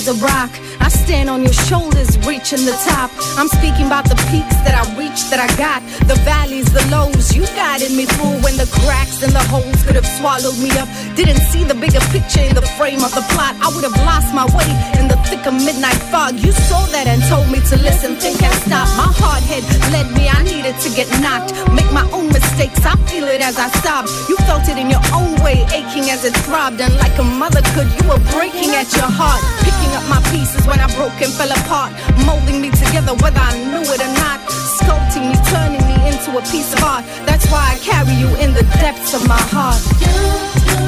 a 0.09 0.15
rock 0.15 0.68
reaching 2.29 2.65
the 2.65 2.77
top. 2.85 3.11
I'm 3.41 3.49
speaking 3.49 3.87
about 3.89 4.05
the 4.05 4.17
peaks 4.29 4.57
that 4.63 4.77
I 4.77 4.85
reached, 5.01 5.33
that 5.33 5.41
I 5.41 5.49
got, 5.57 5.81
the 6.05 6.15
valleys, 6.29 6.69
the 6.73 6.85
lows. 6.93 7.35
You 7.35 7.45
guided 7.57 7.93
me 7.93 8.05
through 8.05 8.41
when 8.45 8.57
the 8.61 8.69
cracks 8.85 9.25
and 9.25 9.33
the 9.33 9.43
holes 9.49 9.81
could 9.85 9.97
have 9.97 10.07
swallowed 10.07 10.57
me 10.61 10.71
up. 10.77 10.89
Didn't 11.17 11.41
see 11.49 11.65
the 11.65 11.75
bigger 11.75 12.01
picture 12.13 12.45
in 12.45 12.55
the 12.55 12.65
frame 12.77 13.01
of 13.05 13.13
the 13.17 13.25
plot. 13.33 13.57
I 13.65 13.73
would 13.73 13.85
have 13.85 13.97
lost 14.05 14.33
my 14.37 14.45
way 14.57 14.69
in 15.01 15.09
the 15.09 15.17
thick 15.29 15.45
of 15.49 15.57
midnight 15.57 15.99
fog. 16.13 16.37
You 16.37 16.53
saw 16.53 16.85
that 16.93 17.09
and 17.09 17.25
told 17.33 17.49
me 17.49 17.61
to 17.73 17.77
listen, 17.81 18.17
think 18.17 18.45
and 18.45 18.55
stop. 18.65 18.89
My 19.01 19.09
hard 19.09 19.43
head 19.49 19.65
led 19.93 20.13
me, 20.13 20.29
I 20.29 20.45
needed 20.45 20.77
to 20.85 20.89
get 20.93 21.09
knocked. 21.25 21.57
Make 21.73 21.89
my 21.93 22.05
own 22.13 22.29
mistakes, 22.29 22.85
I 22.85 22.95
feel 23.09 23.25
it 23.25 23.41
as 23.41 23.57
I 23.57 23.69
sob. 23.81 24.05
You 24.29 24.37
felt 24.49 24.69
it 24.69 24.77
in 24.77 24.89
your 24.89 25.05
own 25.17 25.37
way, 25.41 25.65
aching 25.73 26.13
as 26.13 26.25
it 26.29 26.37
throbbed. 26.45 26.81
And 26.81 26.93
like 27.01 27.17
a 27.19 27.25
mother 27.25 27.65
could, 27.73 27.89
you 27.97 28.05
were 28.09 28.23
breaking 28.37 28.77
at 28.77 28.89
your 28.95 29.09
heart. 29.09 29.41
Picking 29.65 29.93
up 29.97 30.05
my 30.13 30.21
pieces 30.29 30.65
when 30.69 30.81
I 30.81 30.89
broke 30.99 31.23
and 31.23 31.33
fell 31.33 31.53
apart. 31.53 31.93
Molding 32.27 32.61
me 32.61 32.71
together 32.71 33.15
whether 33.23 33.39
I 33.39 33.55
knew 33.71 33.87
it 33.95 34.01
or 34.03 34.13
not. 34.19 34.39
Sculpting 34.79 35.31
me, 35.31 35.37
turning 35.55 35.85
me 35.87 35.97
into 36.11 36.37
a 36.37 36.43
piece 36.51 36.75
of 36.75 36.83
art. 36.83 37.05
That's 37.25 37.47
why 37.53 37.63
I 37.73 37.79
carry 37.79 38.15
you 38.23 38.29
in 38.43 38.53
the 38.53 38.65
depths 38.83 39.15
of 39.15 39.23
my 39.29 39.43
heart. 39.55 40.88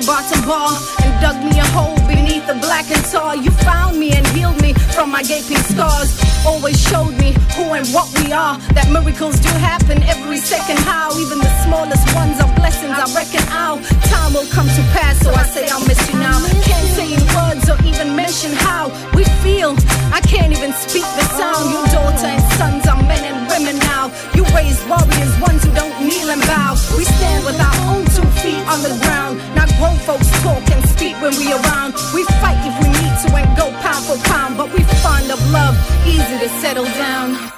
The 0.00 0.06
bottom 0.06 0.46
bar. 0.46 0.68
And 1.02 1.20
dug 1.20 1.42
me 1.42 1.58
a 1.58 1.64
hole 1.72 2.05
the 2.46 2.54
black 2.62 2.86
and 2.90 3.04
tall. 3.10 3.34
You 3.34 3.50
found 3.66 3.98
me 3.98 4.12
and 4.12 4.26
healed 4.28 4.60
me 4.62 4.72
from 4.94 5.10
my 5.10 5.22
gaping 5.22 5.58
scars. 5.66 6.14
Always 6.46 6.78
showed 6.78 7.18
me 7.18 7.34
who 7.58 7.74
and 7.74 7.86
what 7.90 8.06
we 8.18 8.30
are. 8.32 8.56
That 8.70 8.86
miracles 8.90 9.40
do 9.40 9.50
happen 9.58 10.02
every 10.04 10.38
second. 10.38 10.78
How 10.86 11.10
even 11.18 11.38
the 11.38 11.52
smallest 11.66 12.06
ones 12.14 12.38
are 12.38 12.52
blessings. 12.54 12.94
I 12.94 13.06
reckon 13.18 13.42
our 13.50 13.82
time 14.06 14.32
will 14.32 14.46
come 14.54 14.68
to 14.70 14.82
pass. 14.94 15.18
So 15.26 15.34
I 15.34 15.42
say 15.42 15.66
I'll 15.66 15.82
miss 15.90 15.98
you 16.06 16.18
now. 16.22 16.38
Can't 16.62 16.88
say 16.94 17.10
in 17.10 17.24
words 17.34 17.66
or 17.66 17.78
even 17.82 18.14
mention 18.14 18.54
how 18.62 18.94
we 19.18 19.24
feel. 19.42 19.74
I 20.14 20.22
can't 20.22 20.54
even 20.54 20.72
speak 20.72 21.06
the 21.18 21.26
sound. 21.34 21.66
Your 21.74 21.86
daughter 21.90 22.30
and 22.30 22.44
sons 22.54 22.86
are 22.86 23.02
men 23.10 23.22
and 23.26 23.50
women 23.50 23.78
now. 23.90 24.14
You 24.38 24.46
raised 24.54 24.86
warriors, 24.86 25.34
ones 25.42 25.66
who 25.66 25.74
don't 25.74 25.98
kneel 25.98 26.30
and 26.30 26.42
bow. 26.46 26.78
We 26.94 27.02
stand 27.02 27.42
with 27.42 27.58
our 27.58 27.76
own 27.90 28.06
two 28.14 28.28
feet 28.38 28.62
on 28.70 28.86
the 28.86 28.94
ground. 29.02 29.42
Not 29.58 29.66
grown 29.82 29.98
folks 30.06 30.30
talk 30.46 30.62
and 30.70 30.82
speak 30.94 31.18
when 31.18 31.34
we 31.42 31.50
around. 31.50 31.98
We 32.14 32.22
Fight 32.40 32.60
if 32.68 32.74
we 32.82 32.88
need 32.88 33.14
to 33.22 33.28
and 33.36 33.56
go 33.56 33.70
pound 33.80 34.04
for 34.04 34.18
pound. 34.28 34.56
But 34.56 34.72
we're 34.72 34.86
fond 35.02 35.30
of 35.30 35.40
love, 35.50 35.76
easy 36.06 36.38
to 36.38 36.48
settle 36.60 36.84
down. 36.84 37.52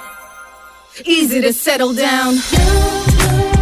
Easy 1.05 1.41
to 1.41 1.53
settle 1.53 1.93
down. 1.93 3.58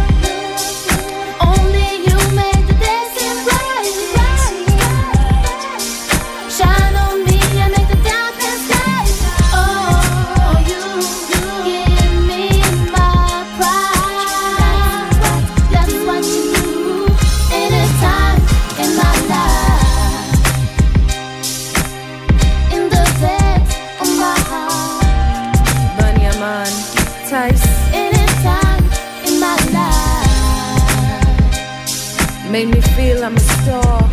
door. 33.68 34.07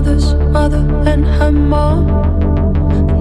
mother's 0.00 0.32
mother 0.50 0.82
and 1.06 1.26
her 1.26 1.52
mom. 1.52 2.06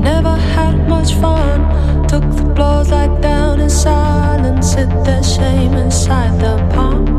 Never 0.01 0.33
had 0.55 0.87
much 0.87 1.13
fun. 1.15 1.59
Took 2.07 2.23
the 2.37 2.53
blows 2.55 2.89
like 2.89 3.21
down 3.21 3.59
in 3.59 3.69
silence. 3.69 4.75
Hit 4.75 4.87
their 5.03 5.21
shame 5.21 5.73
inside 5.73 6.39
the 6.39 6.55
palm. 6.73 7.18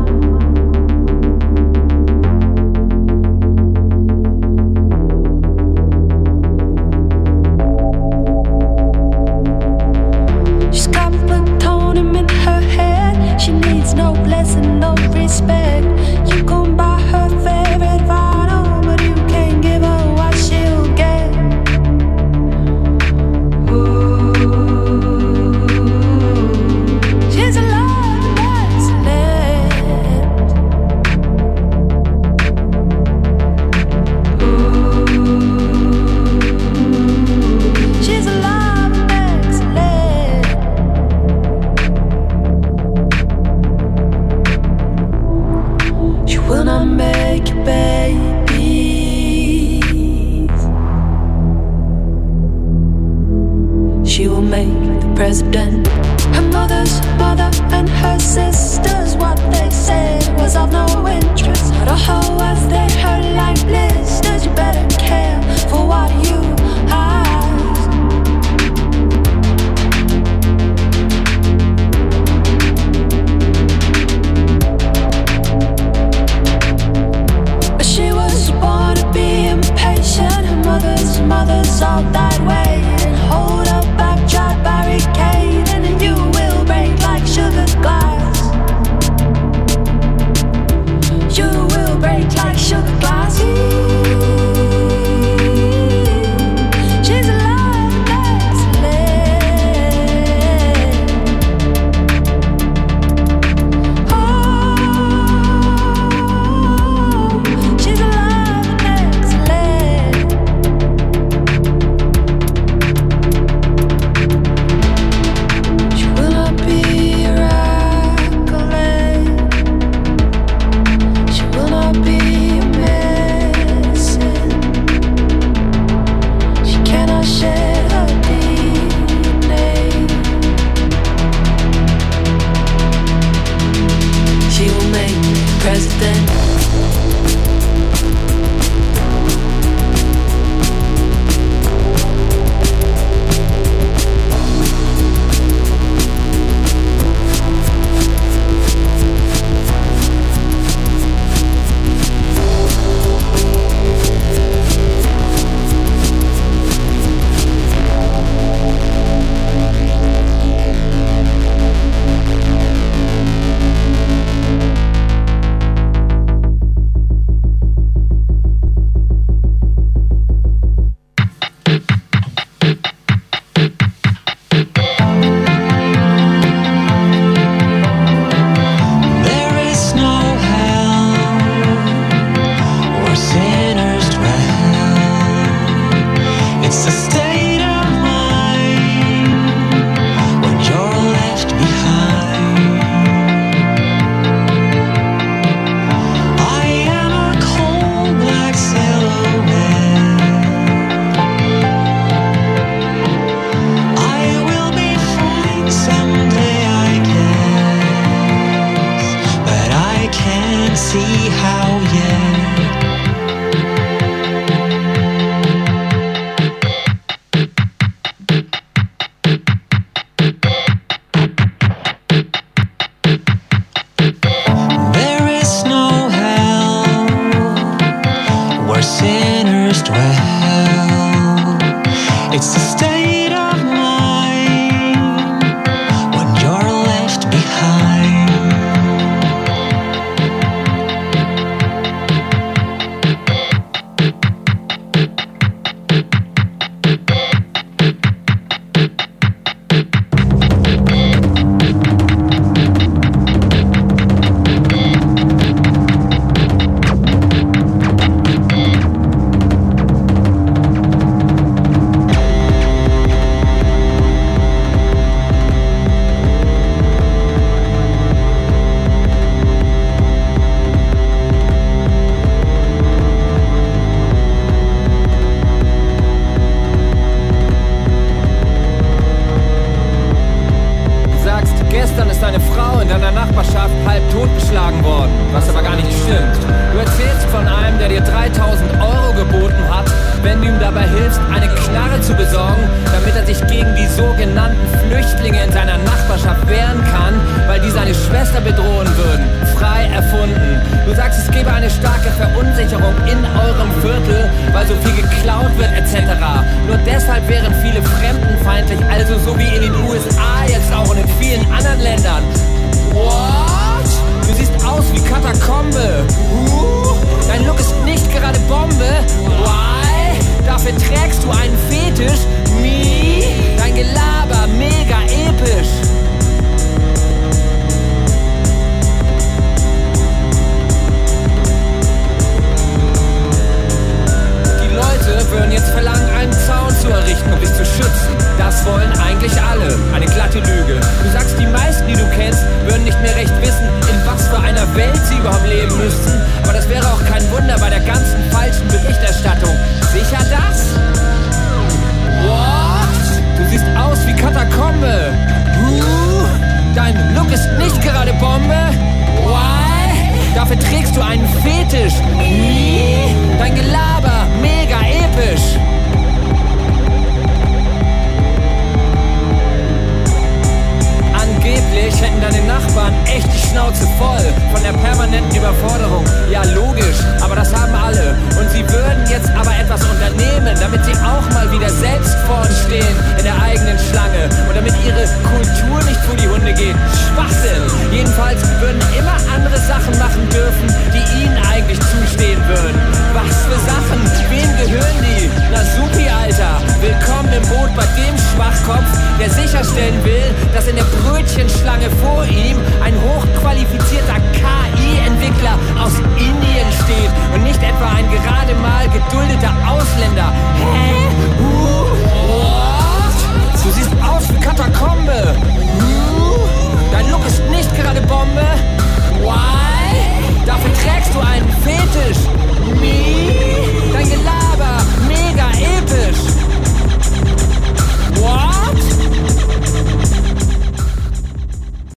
see 210.75 211.29
how 211.29 211.79
you 211.93 212.00